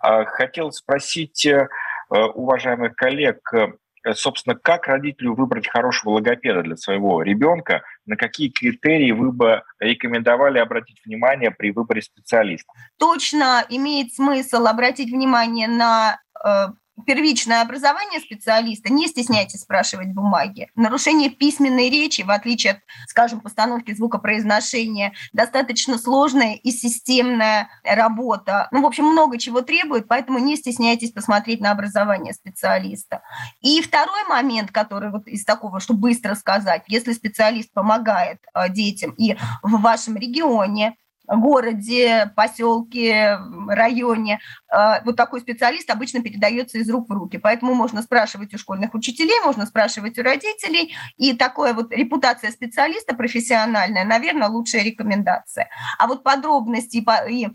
А, 0.00 0.24
хотел 0.24 0.72
спросить 0.72 1.44
э, 1.46 1.68
уважаемых 2.08 2.94
коллег, 2.96 3.38
Э, 3.52 3.72
собственно, 4.14 4.56
как 4.56 4.86
родителю 4.86 5.34
выбрать 5.34 5.68
хорошего 5.68 6.14
логопеда 6.14 6.62
для 6.62 6.76
своего 6.76 7.22
ребенка, 7.22 7.82
на 8.04 8.16
какие 8.16 8.48
критерии 8.48 9.12
вы 9.12 9.32
бы 9.32 9.62
рекомендовали 9.80 10.58
обратить 10.58 11.00
внимание 11.04 11.50
при 11.50 11.70
выборе 11.72 12.02
специалиста? 12.02 12.72
Точно 12.98 13.64
имеет 13.68 14.12
смысл 14.12 14.66
обратить 14.66 15.10
внимание 15.10 15.68
на 15.68 16.20
э, 16.44 16.68
первичное 17.04 17.60
образование 17.60 18.20
специалиста, 18.20 18.92
не 18.92 19.06
стесняйтесь 19.06 19.60
спрашивать 19.60 20.08
бумаги. 20.08 20.68
Нарушение 20.74 21.30
письменной 21.30 21.90
речи, 21.90 22.22
в 22.22 22.30
отличие 22.30 22.74
от, 22.74 22.78
скажем, 23.08 23.40
постановки 23.40 23.92
звукопроизношения, 23.92 25.12
достаточно 25.32 25.98
сложная 25.98 26.54
и 26.54 26.70
системная 26.70 27.68
работа. 27.84 28.68
Ну, 28.70 28.82
в 28.82 28.86
общем, 28.86 29.04
много 29.04 29.38
чего 29.38 29.60
требует, 29.60 30.08
поэтому 30.08 30.38
не 30.38 30.56
стесняйтесь 30.56 31.12
посмотреть 31.12 31.60
на 31.60 31.70
образование 31.70 32.32
специалиста. 32.32 33.22
И 33.60 33.80
второй 33.82 34.24
момент, 34.28 34.70
который 34.70 35.10
вот 35.10 35.26
из 35.26 35.44
такого, 35.44 35.80
что 35.80 35.94
быстро 35.94 36.34
сказать, 36.34 36.84
если 36.88 37.12
специалист 37.12 37.72
помогает 37.72 38.40
а, 38.52 38.68
детям 38.68 39.12
и 39.12 39.36
в 39.62 39.80
вашем 39.80 40.16
регионе, 40.16 40.96
городе, 41.26 42.32
поселке, 42.36 43.38
районе, 43.68 44.40
э, 44.72 45.02
вот 45.04 45.16
такой 45.16 45.40
специалист 45.40 45.90
обычно 45.90 46.22
передается 46.22 46.78
из 46.78 46.88
рук 46.90 47.08
в 47.08 47.12
руки. 47.12 47.38
Поэтому 47.38 47.74
можно 47.74 48.02
спрашивать 48.02 48.54
у 48.54 48.58
школьных 48.58 48.94
учителей, 48.94 49.40
можно 49.44 49.66
спрашивать 49.66 50.18
у 50.18 50.22
родителей. 50.22 50.94
И 51.16 51.34
такая 51.34 51.74
вот 51.74 51.92
репутация 51.92 52.50
специалиста 52.50 53.14
профессиональная, 53.14 54.04
наверное, 54.04 54.48
лучшая 54.48 54.82
рекомендация. 54.82 55.68
А 55.98 56.06
вот 56.06 56.22
подробности 56.22 57.04
и, 57.28 57.48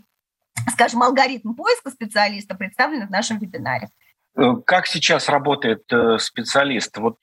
скажем, 0.70 1.02
алгоритм 1.02 1.54
поиска 1.54 1.90
специалиста 1.90 2.54
представлены 2.54 3.06
в 3.06 3.10
нашем 3.10 3.38
вебинаре. 3.38 3.88
Э, 4.36 4.54
как 4.64 4.86
сейчас 4.86 5.28
работает 5.28 5.82
э, 5.92 6.18
специалист? 6.18 6.96
Вот 6.98 7.18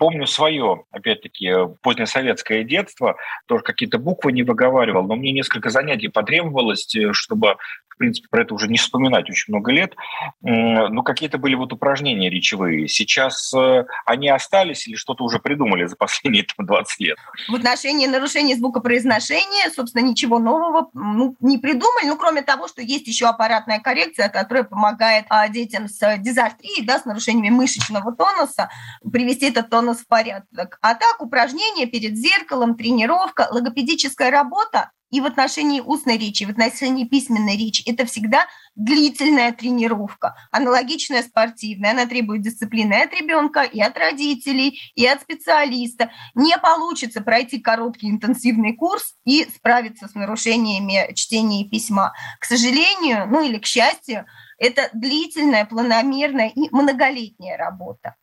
помню 0.00 0.26
свое, 0.26 0.84
опять-таки, 0.90 1.52
позднесоветское 1.82 2.64
детство, 2.64 3.16
тоже 3.46 3.62
какие-то 3.62 3.98
буквы 3.98 4.32
не 4.32 4.42
выговаривал, 4.42 5.06
но 5.06 5.14
мне 5.14 5.30
несколько 5.30 5.70
занятий 5.70 6.08
потребовалось, 6.08 6.94
э, 6.96 7.12
чтобы, 7.12 7.56
в 7.88 7.96
принципе, 7.98 8.26
про 8.30 8.42
это 8.42 8.54
уже 8.54 8.68
не 8.68 8.78
вспоминать 8.78 9.28
очень 9.28 9.52
много 9.52 9.72
лет. 9.72 9.94
Ну, 10.40 11.02
какие-то 11.02 11.36
были 11.36 11.54
вот 11.54 11.72
упражнения 11.72 12.30
речевые. 12.30 12.88
Сейчас 12.88 13.52
э, 13.54 13.84
они 14.06 14.30
остались 14.30 14.88
или 14.88 14.96
что-то 14.96 15.24
уже 15.24 15.38
придумали 15.38 15.84
за 15.84 15.96
последние 15.96 16.44
там, 16.44 16.64
20 16.64 17.00
лет? 17.00 17.18
В 17.48 17.54
отношении 17.54 18.06
нарушения 18.06 18.56
звукопроизношения, 18.56 19.70
собственно, 19.74 20.02
ничего 20.02 20.38
нового 20.38 20.88
ну, 20.94 21.36
не 21.40 21.58
придумали, 21.58 22.06
ну, 22.06 22.16
кроме 22.16 22.40
того, 22.40 22.68
что 22.68 22.80
есть 22.80 23.06
еще 23.06 23.26
аппаратная 23.26 23.80
коррекция, 23.80 24.30
которая 24.30 24.64
помогает 24.64 25.26
а, 25.28 25.46
детям 25.48 25.88
с 25.88 26.16
дизартрией, 26.50 26.84
да, 26.84 26.98
с 26.98 27.04
нарушениями 27.04 27.50
мышечного 27.50 28.14
тонуса, 28.14 28.70
привести 29.10 29.46
этот 29.46 29.70
тонус 29.70 29.98
в 29.98 30.06
порядок. 30.06 30.78
А 30.82 30.94
так 30.94 31.20
упражнения 31.20 31.86
перед 31.86 32.16
зеркалом, 32.16 32.76
тренировка, 32.76 33.48
логопедическая 33.50 34.30
работа 34.30 34.90
и 35.10 35.20
в 35.20 35.26
отношении 35.26 35.80
устной 35.80 36.16
речи, 36.18 36.44
и 36.44 36.46
в 36.46 36.50
отношении 36.50 37.04
письменной 37.04 37.56
речи 37.56 37.82
это 37.84 38.06
всегда 38.06 38.46
длительная 38.76 39.52
тренировка, 39.52 40.36
аналогичная 40.52 41.22
спортивная. 41.22 41.90
Она 41.90 42.06
требует 42.06 42.42
дисциплины 42.42 42.94
от 42.94 43.12
ребенка, 43.12 43.62
и 43.62 43.80
от 43.80 43.98
родителей, 43.98 44.80
и 44.94 45.04
от 45.06 45.20
специалиста. 45.20 46.12
Не 46.34 46.56
получится 46.58 47.20
пройти 47.20 47.58
короткий 47.58 48.08
интенсивный 48.08 48.74
курс 48.74 49.14
и 49.24 49.44
справиться 49.54 50.06
с 50.06 50.14
нарушениями 50.14 51.12
чтения 51.14 51.62
и 51.62 51.68
письма. 51.68 52.12
К 52.38 52.44
сожалению, 52.44 53.26
ну 53.28 53.42
или 53.42 53.58
к 53.58 53.66
счастью, 53.66 54.26
это 54.60 54.90
длительная, 54.92 55.64
планомерная 55.64 56.50
и 56.50 56.68
многолетняя 56.70 57.56
работа. 57.56 58.14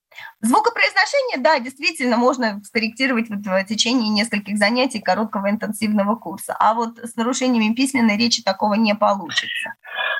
Звукопроизношение, 0.42 1.38
да, 1.40 1.60
действительно, 1.60 2.18
можно 2.18 2.62
скорректировать 2.64 3.30
вот 3.30 3.40
в 3.40 3.64
течение 3.66 4.10
нескольких 4.10 4.58
занятий 4.58 5.00
короткого 5.00 5.50
интенсивного 5.50 6.16
курса. 6.16 6.56
А 6.60 6.74
вот 6.74 7.00
с 7.00 7.16
нарушениями 7.16 7.74
письменной 7.74 8.18
речи 8.18 8.44
такого 8.44 8.76
не 8.76 8.94
получится. 8.96 9.74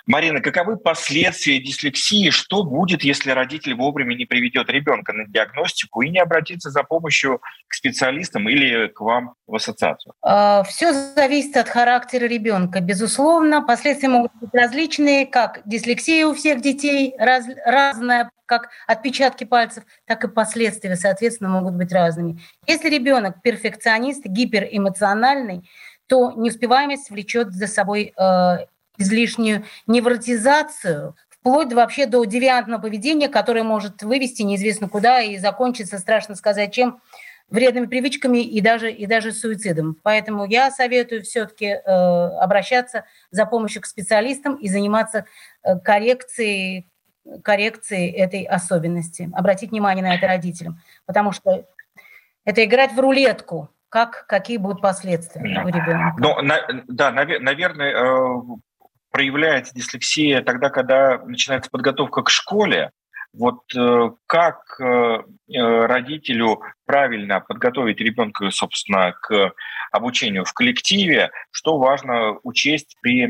Марина, 0.08 0.40
каковы 0.40 0.78
последствия 0.78 1.60
дислексии? 1.60 2.30
Что 2.30 2.64
будет, 2.64 3.04
если 3.04 3.32
родитель 3.32 3.76
вовремя 3.76 4.16
не 4.16 4.26
приведет 4.26 4.70
ребенка 4.70 5.12
на 5.12 5.26
диагностику 5.28 6.02
и 6.02 6.10
не 6.10 6.20
обратится 6.20 6.70
за 6.70 6.84
помощью 6.84 7.42
к 7.68 7.74
специалистам 7.74 8.48
или 8.48 8.88
к 8.88 9.02
вам 9.02 9.34
в 9.46 9.56
ассоциацию? 9.56 10.14
А, 10.22 10.64
Все 10.64 10.94
зависит 10.94 11.58
от 11.58 11.68
характера 11.68 12.26
ребенка. 12.26 12.80
Безусловно, 12.80 13.62
последствия 13.62 14.10
могут 14.10 14.34
быть 14.36 14.54
различные, 14.54 15.26
как 15.26 15.62
дислексия 15.66 16.26
у 16.26 16.34
всех 16.34 16.62
детей 16.62 17.14
раз, 17.20 17.46
разная, 17.66 18.32
как 18.48 18.70
отпечатки 18.88 19.44
пальцев, 19.44 19.84
так 20.06 20.24
и 20.24 20.28
последствия, 20.28 20.96
соответственно, 20.96 21.52
могут 21.52 21.76
быть 21.76 21.92
разными. 21.92 22.40
Если 22.66 22.90
ребенок 22.90 23.42
перфекционист, 23.44 24.26
гиперэмоциональный, 24.26 25.70
то 26.08 26.32
неуспеваемость 26.32 27.12
влечет 27.12 27.52
за 27.54 27.68
собой 27.68 28.14
э, 28.18 28.58
излишнюю 28.98 29.66
невротизацию, 29.86 31.16
вплоть 31.30 31.74
вообще 31.74 32.06
до 32.08 32.24
девиантного 32.26 32.82
поведения, 32.82 33.30
которое 33.30 33.64
может 33.64 34.02
вывести 34.02 34.42
неизвестно 34.42 34.90
куда 34.90 35.22
и 35.22 35.38
закончиться, 35.38 36.00
страшно 36.00 36.36
сказать, 36.36 36.74
чем 36.74 37.02
вредными 37.50 37.86
привычками 37.86 38.40
и 38.40 38.60
даже, 38.60 38.92
и 38.92 39.06
даже 39.06 39.32
суицидом. 39.32 39.98
Поэтому 40.04 40.46
я 40.46 40.72
советую 40.72 41.24
все-таки 41.24 41.66
э, 41.66 41.80
обращаться 41.86 43.06
за 43.32 43.46
помощью 43.46 43.82
к 43.82 43.86
специалистам 43.86 44.56
и 44.56 44.68
заниматься 44.68 45.26
э, 45.64 45.80
коррекцией, 45.80 46.90
коррекцией 47.44 48.12
этой 48.12 48.44
особенности. 48.44 49.30
Обратить 49.34 49.72
внимание 49.72 50.04
на 50.04 50.16
это 50.16 50.28
родителям, 50.28 50.80
потому 51.06 51.32
что 51.32 51.66
это 52.46 52.64
играть 52.64 52.94
в 52.94 53.00
рулетку, 53.00 53.70
как, 53.90 54.26
какие 54.28 54.58
будут 54.58 54.82
последствия 54.82 55.42
у 55.42 55.68
ребенка. 55.68 56.16
Ну, 56.18 56.42
на, 56.42 56.84
да, 56.88 57.12
наверное, 57.12 57.94
э, 57.94 58.42
проявляется 59.12 59.74
дислексия 59.74 60.42
тогда, 60.42 60.70
когда 60.70 61.18
начинается 61.20 61.70
подготовка 61.70 62.24
к 62.24 62.30
школе. 62.30 62.92
Вот 63.34 63.64
э, 63.76 64.12
как 64.26 64.80
э, 64.80 65.24
родителю 65.48 66.62
правильно 66.86 67.40
подготовить 67.42 68.00
ребенка, 68.00 68.50
собственно, 68.50 69.12
к 69.12 69.54
обучению 69.92 70.46
в 70.46 70.54
коллективе, 70.54 71.32
что 71.52 71.78
важно 71.78 72.38
учесть 72.44 72.96
при 73.02 73.28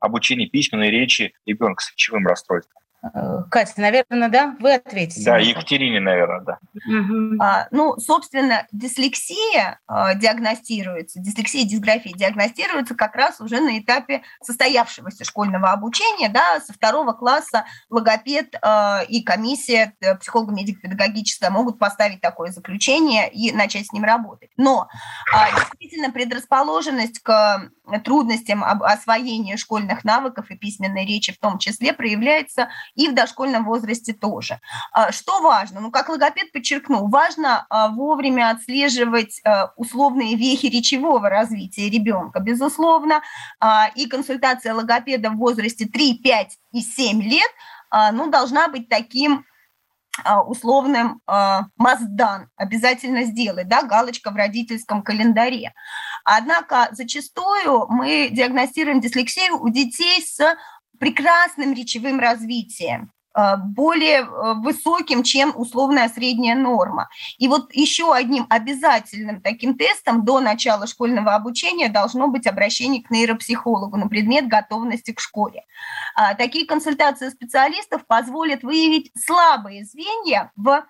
обучении 0.00 0.46
письменной 0.46 0.90
речи 0.90 1.34
ребенка 1.46 1.82
с 1.82 1.92
речевым 1.92 2.26
расстройством? 2.26 2.80
Э, 3.02 3.42
Катя, 3.50 3.80
наверное, 3.80 4.28
да? 4.28 4.56
Вы 4.58 4.74
ответите. 4.74 5.24
Да, 5.24 5.38
Екатерине, 5.38 6.00
наверное, 6.00 6.40
да. 6.40 6.58
Угу. 6.74 7.40
А, 7.40 7.68
ну, 7.70 7.96
собственно, 7.98 8.66
дислексия 8.72 9.78
а, 9.86 10.14
диагностируется, 10.14 11.20
дислексия 11.20 11.62
и 11.62 11.64
дисграфия 11.64 12.12
диагностируются 12.12 12.94
как 12.94 13.14
раз 13.14 13.40
уже 13.40 13.60
на 13.60 13.78
этапе 13.78 14.22
состоявшегося 14.42 15.24
школьного 15.24 15.70
обучения, 15.70 16.28
да, 16.28 16.60
со 16.60 16.72
второго 16.72 17.12
класса 17.12 17.64
логопед 17.88 18.56
а, 18.62 19.02
и 19.08 19.22
комиссия 19.22 19.94
э, 20.00 20.16
психолого-медико-педагогическая 20.16 21.50
могут 21.50 21.78
поставить 21.78 22.20
такое 22.20 22.50
заключение 22.50 23.30
и 23.30 23.52
начать 23.52 23.86
с 23.86 23.92
ним 23.92 24.04
работать. 24.04 24.50
Но 24.56 24.88
а, 25.32 25.50
действительно 25.52 26.10
предрасположенность 26.10 27.20
к 27.20 27.70
трудностям 28.04 28.64
освоения 28.64 29.56
школьных 29.56 30.04
навыков 30.04 30.50
и 30.50 30.56
письменной 30.56 31.06
речи 31.06 31.32
в 31.32 31.38
том 31.38 31.58
числе 31.58 31.92
проявляется 31.92 32.68
и 32.98 33.08
в 33.08 33.14
дошкольном 33.14 33.64
возрасте 33.64 34.12
тоже. 34.12 34.60
А, 34.92 35.12
что 35.12 35.40
важно? 35.40 35.80
Ну, 35.80 35.90
как 35.92 36.08
логопед 36.08 36.50
подчеркнул, 36.52 37.08
важно 37.08 37.64
а, 37.70 37.88
вовремя 37.88 38.50
отслеживать 38.50 39.40
а, 39.44 39.72
условные 39.76 40.34
вехи 40.34 40.66
речевого 40.66 41.30
развития 41.30 41.88
ребенка, 41.88 42.40
безусловно, 42.40 43.22
и 43.94 44.06
консультация 44.06 44.74
логопеда 44.74 45.30
в 45.30 45.36
возрасте 45.36 45.86
3, 45.86 46.18
5 46.18 46.58
и 46.72 46.80
7 46.80 47.22
лет 47.22 47.50
ну, 48.12 48.30
должна 48.30 48.68
быть 48.68 48.88
таким 48.88 49.44
условным 50.46 51.20
маздан 51.76 52.48
обязательно 52.56 53.24
сделать, 53.24 53.68
да, 53.68 53.82
галочка 53.82 54.30
в 54.30 54.36
родительском 54.36 55.02
календаре. 55.02 55.72
Однако 56.24 56.88
зачастую 56.92 57.86
мы 57.88 58.28
диагностируем 58.30 59.00
дислексию 59.00 59.60
у 59.60 59.68
детей 59.68 60.20
с 60.22 60.40
прекрасным 60.98 61.72
речевым 61.72 62.20
развитием 62.20 63.12
э, 63.34 63.56
более 63.56 64.20
э, 64.20 64.54
высоким, 64.56 65.22
чем 65.22 65.52
условная 65.56 66.08
средняя 66.08 66.54
норма. 66.54 67.08
И 67.38 67.48
вот 67.48 67.74
еще 67.74 68.14
одним 68.14 68.46
обязательным 68.48 69.40
таким 69.40 69.76
тестом 69.76 70.24
до 70.24 70.40
начала 70.40 70.86
школьного 70.86 71.34
обучения 71.34 71.88
должно 71.88 72.28
быть 72.28 72.46
обращение 72.46 73.02
к 73.02 73.10
нейропсихологу 73.10 73.96
на 73.96 74.08
предмет 74.08 74.48
готовности 74.48 75.12
к 75.12 75.20
школе. 75.20 75.64
А, 76.14 76.34
такие 76.34 76.66
консультации 76.66 77.30
специалистов 77.30 78.06
позволят 78.06 78.62
выявить 78.62 79.10
слабые 79.16 79.84
звенья 79.84 80.50
в 80.56 80.84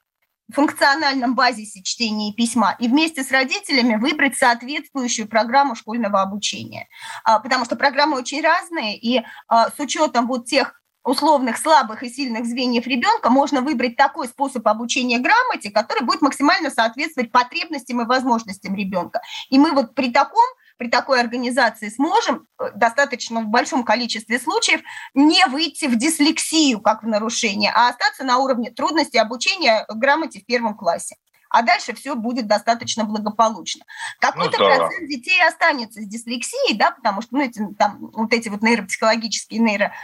функциональном 0.53 1.35
базисе 1.35 1.83
чтения 1.83 2.31
и 2.31 2.35
письма 2.35 2.75
и 2.79 2.89
вместе 2.89 3.23
с 3.23 3.31
родителями 3.31 3.97
выбрать 3.97 4.37
соответствующую 4.37 5.29
программу 5.29 5.75
школьного 5.75 6.23
обучения. 6.23 6.89
А, 7.25 7.39
потому 7.39 7.65
что 7.65 7.77
программы 7.77 8.17
очень 8.17 8.43
разные, 8.43 8.97
и 8.97 9.23
а, 9.47 9.71
с 9.71 9.79
учетом 9.79 10.27
вот 10.27 10.47
тех 10.47 10.75
условных 11.05 11.57
слабых 11.57 12.03
и 12.03 12.11
сильных 12.11 12.45
звеньев 12.45 12.87
ребенка 12.87 13.31
можно 13.31 13.63
выбрать 13.63 13.97
такой 13.97 14.29
способ 14.29 14.67
обучения 14.69 15.19
грамоте, 15.19 15.71
который 15.71 16.05
будет 16.05 16.23
максимально 16.23 16.71
соответствовать 16.71 17.33
потребностям 17.33 18.03
и 18.03 18.05
возможностям 18.05 18.75
ребенка. 18.75 19.21
И 19.49 19.59
мы 19.59 19.73
вот 19.73 19.95
при 19.95 20.11
таком 20.11 20.45
при 20.79 20.89
такой 20.89 21.21
организации 21.21 21.91
сможем 21.91 22.47
э, 22.59 22.71
достаточно 22.75 23.43
в 23.43 23.49
большом 23.49 23.85
количестве 23.85 24.39
случаев 24.39 24.81
не 25.15 25.45
выйти 25.47 25.85
в 25.87 25.97
дислексию 25.97 26.81
как 26.81 27.03
в 27.03 27.07
нарушение, 27.07 27.73
а 27.75 27.89
остаться 27.91 28.25
на 28.25 28.39
уровне 28.39 28.71
трудности 28.71 29.17
обучения 29.17 29.85
грамоте 29.89 30.41
в 30.41 30.47
первом 30.47 30.75
классе 30.77 31.17
а 31.51 31.63
дальше 31.63 31.95
все 31.95 32.15
будет 32.15 32.47
достаточно 32.47 33.05
благополучно. 33.05 33.85
Какой-то 34.21 34.59
ну, 34.59 34.69
да. 34.69 34.77
процент 34.77 35.09
детей 35.09 35.43
останется 35.47 36.03
с 36.03 36.07
дислексией, 36.07 36.77
да, 36.77 36.91
потому 36.91 37.23
что 37.23 37.37
ну, 37.37 37.43
эти, 37.43 37.63
там, 37.79 38.11
вот 38.13 38.33
эти 38.33 38.49
вот 38.49 38.63
нейропсихологические 38.63 39.61
нейро 39.61 39.95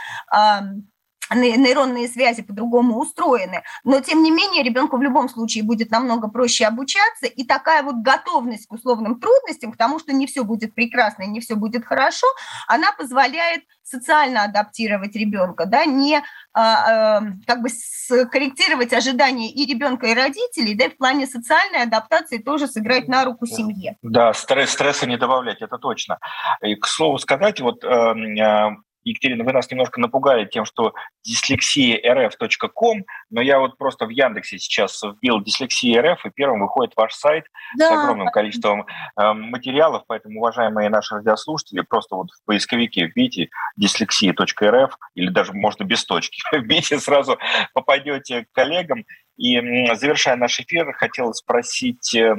нейронные 1.32 2.08
связи 2.08 2.42
по-другому 2.42 2.98
устроены, 2.98 3.62
но 3.84 4.00
тем 4.00 4.22
не 4.22 4.30
менее 4.30 4.62
ребенку 4.62 4.96
в 4.96 5.02
любом 5.02 5.28
случае 5.28 5.64
будет 5.64 5.90
намного 5.90 6.28
проще 6.28 6.66
обучаться, 6.66 7.26
и 7.26 7.44
такая 7.44 7.82
вот 7.82 7.96
готовность 7.96 8.66
к 8.66 8.72
условным 8.72 9.20
трудностям, 9.20 9.72
к 9.72 9.76
тому, 9.76 9.98
что 9.98 10.12
не 10.12 10.26
все 10.26 10.44
будет 10.44 10.74
прекрасно 10.74 11.24
и 11.24 11.28
не 11.28 11.40
все 11.40 11.54
будет 11.54 11.84
хорошо, 11.84 12.26
она 12.66 12.92
позволяет 12.92 13.64
социально 13.82 14.44
адаптировать 14.44 15.14
ребенка, 15.14 15.66
да, 15.66 15.84
не 15.84 16.22
а, 16.52 17.18
а, 17.18 17.22
как 17.46 17.62
бы 17.62 17.68
скорректировать 17.68 18.92
ожидания 18.92 19.50
и 19.50 19.66
ребенка, 19.66 20.06
и 20.06 20.14
родителей, 20.14 20.74
да, 20.74 20.87
и 20.87 20.90
в 20.90 20.96
плане 20.96 21.26
социальной 21.26 21.82
адаптации 21.82 22.38
тоже 22.38 22.66
сыграть 22.66 23.08
на 23.08 23.24
руку 23.24 23.46
семье. 23.46 23.96
Да, 24.02 24.32
стресс, 24.32 24.70
стресса 24.70 25.06
не 25.06 25.18
добавлять, 25.18 25.60
это 25.60 25.78
точно. 25.78 26.18
И, 26.62 26.76
к 26.76 26.87
слову 26.87 27.18
сказать, 27.18 27.60
вот 27.60 27.84
э, 27.84 28.14
Екатерина, 29.05 29.45
вы 29.45 29.53
нас 29.53 29.71
немножко 29.71 30.01
напугали 30.01 30.47
тем, 30.47 30.64
что 30.64 30.95
dyslexia.rf.com, 31.29 33.05
но 33.31 33.40
я 33.40 33.59
вот 33.59 33.77
просто 33.77 34.07
в 34.07 34.11
Яндексе 34.11 34.59
сейчас 34.59 35.03
вбил 35.03 35.40
dyslexia 35.40 36.17
и 36.25 36.31
первым 36.31 36.61
выходит 36.61 36.95
ваш 36.97 37.14
сайт 37.14 37.45
да. 37.77 37.88
с 37.88 37.93
огромным 37.93 38.29
количеством 38.29 38.87
э, 39.19 39.33
материалов, 39.33 40.05
поэтому, 40.07 40.40
уважаемые 40.40 40.88
наши 40.88 41.14
радиослушатели, 41.14 41.83
просто 41.83 42.17
вот 42.17 42.31
в 42.31 42.45
поисковике 42.47 43.07
вбейте 43.07 43.51
dyslexia.rf 43.81 44.90
или 45.14 45.29
даже 45.29 45.53
можно 45.53 45.85
без 45.85 46.05
точки, 46.05 46.40
вбейте, 46.57 46.99
сразу 46.99 47.38
попадете 47.73 48.45
к 48.45 48.53
коллегам. 48.53 49.05
И 49.37 49.59
завершая 49.95 50.37
наш 50.37 50.61
эфир, 50.61 50.93
хотел 50.93 51.35
спросить 51.35 52.14
э, 52.14 52.37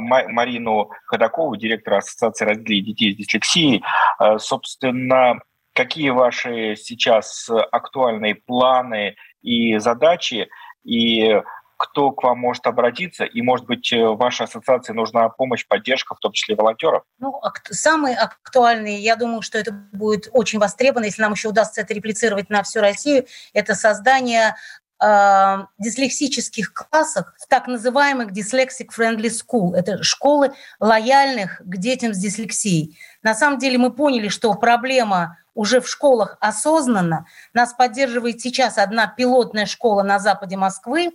Марину 0.00 0.90
Ходакову, 1.06 1.54
директора 1.56 1.98
Ассоциации 1.98 2.44
родителей 2.46 2.80
детей 2.80 3.12
с 3.12 3.16
дислексией, 3.16 3.84
э, 4.18 4.38
собственно, 4.38 5.40
какие 5.74 6.10
ваши 6.10 6.76
сейчас 6.76 7.50
актуальные 7.50 8.36
планы 8.36 9.16
и 9.42 9.78
задачи, 9.78 10.48
и 10.84 11.40
кто 11.76 12.12
к 12.12 12.22
вам 12.22 12.38
может 12.38 12.66
обратиться, 12.66 13.24
и, 13.24 13.42
может 13.42 13.66
быть, 13.66 13.92
вашей 13.92 14.44
ассоциации 14.44 14.92
нужна 14.92 15.28
помощь, 15.28 15.66
поддержка, 15.66 16.14
в 16.14 16.18
том 16.18 16.32
числе 16.32 16.54
волонтеров? 16.54 17.02
Ну, 17.18 17.40
самые 17.70 18.16
актуальные, 18.16 19.00
я 19.00 19.16
думаю, 19.16 19.42
что 19.42 19.58
это 19.58 19.72
будет 19.72 20.28
очень 20.32 20.58
востребовано, 20.58 21.06
если 21.06 21.22
нам 21.22 21.32
еще 21.32 21.48
удастся 21.48 21.80
это 21.80 21.92
реплицировать 21.92 22.48
на 22.48 22.62
всю 22.62 22.80
Россию, 22.80 23.26
это 23.52 23.74
создание 23.74 24.54
э, 25.02 25.56
дислексических 25.78 26.72
классах 26.72 27.34
в 27.38 27.48
так 27.48 27.66
называемых 27.66 28.30
Dyslexic 28.30 28.88
Friendly 28.96 29.30
School. 29.30 29.74
Это 29.74 30.02
школы 30.02 30.52
лояльных 30.78 31.58
к 31.58 31.76
детям 31.76 32.14
с 32.14 32.18
дислексией. 32.18 32.96
На 33.22 33.34
самом 33.34 33.58
деле 33.58 33.78
мы 33.78 33.92
поняли, 33.92 34.28
что 34.28 34.54
проблема 34.54 35.38
уже 35.54 35.80
в 35.80 35.88
школах 35.88 36.36
осознанно. 36.40 37.26
Нас 37.52 37.72
поддерживает 37.72 38.40
сейчас 38.40 38.78
одна 38.78 39.06
пилотная 39.06 39.66
школа 39.66 40.02
на 40.02 40.18
западе 40.18 40.56
Москвы, 40.56 41.12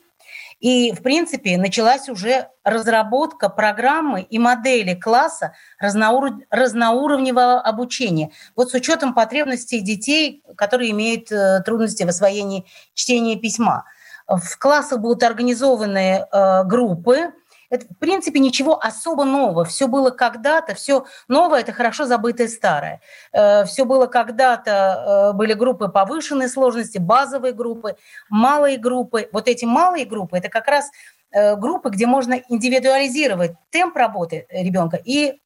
и, 0.60 0.92
в 0.92 1.02
принципе, 1.02 1.58
началась 1.58 2.10
уже 2.10 2.50
разработка 2.64 3.50
программы 3.50 4.22
и 4.22 4.38
модели 4.40 4.94
класса 4.94 5.54
разноур... 5.80 6.32
разноуровневого 6.50 7.62
обучения. 7.62 8.32
Вот 8.56 8.70
с 8.70 8.74
учетом 8.74 9.14
потребностей 9.14 9.80
детей, 9.80 10.44
которые 10.58 10.92
имеют 10.92 11.32
э, 11.32 11.62
трудности 11.64 12.04
в 12.04 12.10
освоении 12.10 12.66
чтения 12.94 13.38
письма. 13.38 13.86
В 14.28 14.58
классах 14.60 15.00
будут 15.00 15.24
организованы 15.24 16.26
э, 16.32 16.64
группы, 16.66 17.32
это, 17.70 17.86
в 17.86 17.98
принципе, 17.98 18.40
ничего 18.40 18.80
особо 18.84 19.26
нового. 19.26 19.64
Все 19.66 19.88
было 19.88 20.10
когда-то, 20.10 20.74
все 20.76 21.06
новое– 21.28 21.60
это 21.62 21.72
хорошо 21.72 22.06
забытое 22.06 22.48
старое. 22.48 23.02
Э, 23.32 23.66
все 23.66 23.86
было 23.86 24.08
когда-то, 24.08 25.32
э, 25.32 25.38
были 25.38 25.54
группы 25.54 25.88
повышенной 25.88 26.50
сложности, 26.50 26.98
базовые 26.98 27.54
группы, 27.54 27.96
малые 28.30 28.78
группы. 28.78 29.30
Вот 29.32 29.48
эти 29.48 29.66
малые 29.66 30.06
группы– 30.06 30.38
это 30.40 30.50
как 30.50 30.68
раз 30.68 30.90
э, 31.32 31.56
группы, 31.56 31.90
где 31.90 32.08
можно 32.08 32.42
индивидуализировать 32.50 33.52
темп 33.70 33.96
работы 33.96 34.48
ребенка 34.50 35.00
и 35.04 35.40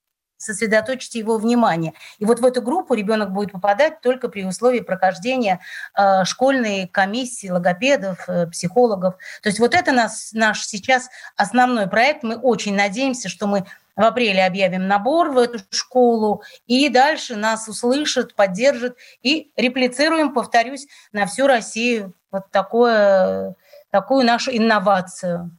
сосредоточить 0.44 1.16
его 1.16 1.38
внимание. 1.38 1.94
И 2.20 2.26
вот 2.26 2.40
в 2.40 2.46
эту 2.46 2.62
группу 2.62 2.94
ребенок 2.94 3.32
будет 3.32 3.52
попадать 3.52 4.02
только 4.02 4.30
при 4.30 4.46
условии 4.46 4.82
прохождения 4.82 5.60
э, 5.98 6.24
школьной 6.26 6.88
комиссии 6.88 7.50
логопедов, 7.50 8.28
э, 8.28 8.48
психологов. 8.48 9.16
То 9.42 9.50
есть 9.50 9.60
вот 9.60 9.74
это 9.74 9.92
нас, 9.92 10.32
наш 10.34 10.66
сейчас 10.66 11.10
основной 11.36 11.88
проект. 11.88 12.24
Мы 12.24 12.36
очень 12.36 12.76
надеемся, 12.76 13.30
что 13.30 13.48
мы 13.48 13.66
в 13.96 14.02
апреле 14.02 14.46
объявим 14.46 14.88
набор 14.88 15.32
в 15.32 15.38
эту 15.38 15.60
школу, 15.70 16.42
и 16.66 16.90
дальше 16.90 17.36
нас 17.36 17.68
услышат, 17.68 18.34
поддержат, 18.36 18.98
и 19.22 19.52
реплицируем, 19.56 20.34
повторюсь, 20.34 20.88
на 21.12 21.28
всю 21.28 21.48
Россию 21.48 22.14
вот 22.32 22.50
такое, 22.52 23.56
такую 23.92 24.26
нашу 24.26 24.52
инновацию. 24.52 25.52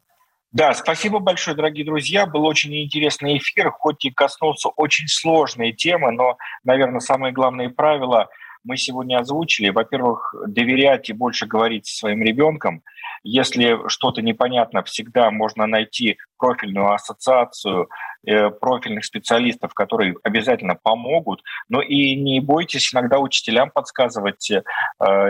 Да, 0.54 0.72
спасибо 0.72 1.18
большое, 1.18 1.56
дорогие 1.56 1.84
друзья. 1.84 2.26
Был 2.26 2.44
очень 2.46 2.72
интересный 2.76 3.38
эфир, 3.38 3.72
хоть 3.72 4.04
и 4.04 4.12
коснулся 4.12 4.68
очень 4.68 5.08
сложной 5.08 5.72
темы, 5.72 6.12
но, 6.12 6.36
наверное, 6.62 7.00
самые 7.00 7.32
главные 7.32 7.70
правила 7.70 8.28
мы 8.62 8.76
сегодня 8.76 9.18
озвучили. 9.18 9.70
Во-первых, 9.70 10.32
доверять 10.46 11.10
и 11.10 11.12
больше 11.12 11.46
говорить 11.46 11.86
со 11.86 11.96
своим 11.96 12.22
ребенком. 12.22 12.84
Если 13.24 13.88
что-то 13.88 14.22
непонятно, 14.22 14.82
всегда 14.84 15.30
можно 15.30 15.66
найти 15.66 16.18
профильную 16.38 16.92
ассоциацию 16.92 17.88
Э, 18.26 18.48
профильных 18.48 19.04
специалистов, 19.04 19.74
которые 19.74 20.14
обязательно 20.22 20.76
помогут. 20.82 21.42
Но 21.68 21.82
и 21.82 22.14
не 22.14 22.40
бойтесь 22.40 22.94
иногда 22.94 23.18
учителям 23.18 23.70
подсказывать, 23.70 24.50
э, 24.50 24.62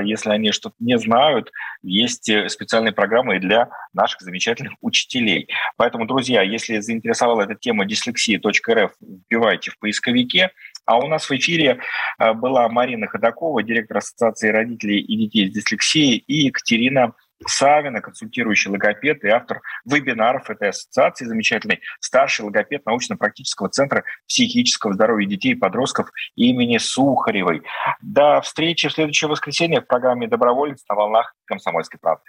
если 0.05 0.31
они 0.31 0.53
что-то 0.53 0.77
не 0.79 0.97
знают. 0.99 1.51
Есть 1.83 2.29
э, 2.29 2.49
специальные 2.49 2.93
программы 2.93 3.41
для 3.41 3.69
наших 3.95 4.21
замечательных 4.21 4.75
учителей. 4.81 5.49
Поэтому, 5.77 6.07
друзья, 6.07 6.43
если 6.43 6.79
заинтересовала 6.79 7.43
эта 7.43 7.57
тема 7.57 7.85
dyslexia.rf, 7.85 8.91
вбивайте 9.01 9.73
в 9.73 9.79
поисковике. 9.81 10.51
А 10.87 10.99
у 10.99 11.09
нас 11.09 11.29
в 11.29 11.33
эфире 11.33 11.81
была 12.19 12.69
Марина 12.69 13.07
Ходакова, 13.07 13.63
директор 13.63 13.97
Ассоциации 13.97 14.51
родителей 14.51 15.01
и 15.01 15.17
детей 15.17 15.49
с 15.49 15.53
дислексией, 15.53 16.19
и 16.19 16.45
Екатерина 16.45 17.15
Савина, 17.47 18.01
консультирующий 18.01 18.71
логопед 18.71 19.25
и 19.25 19.29
автор 19.29 19.61
вебинаров 19.85 20.51
этой 20.51 20.71
ассоциации 20.71 21.25
замечательный, 21.25 21.81
старший 22.01 22.45
логопед 22.45 22.85
научно-практического 22.87 23.69
центра 23.69 24.05
психического 24.27 24.95
здоровья 24.95 25.27
детей 25.27 25.53
и 25.53 25.57
подростков 25.57 26.11
имени 26.35 26.79
Сухаревой. 26.79 27.63
До 28.01 28.41
встречи 28.41 28.89
в 28.89 28.93
следующее 28.93 29.29
воскресенье 29.29 29.81
в 29.81 29.87
программе 29.87 30.29
«Доброволец» 30.29 30.83
на 30.89 30.95
волнах 30.95 31.35
«Комсомольской 31.47 31.99
правды». 32.01 32.25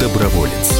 Доброволец. 0.00 0.77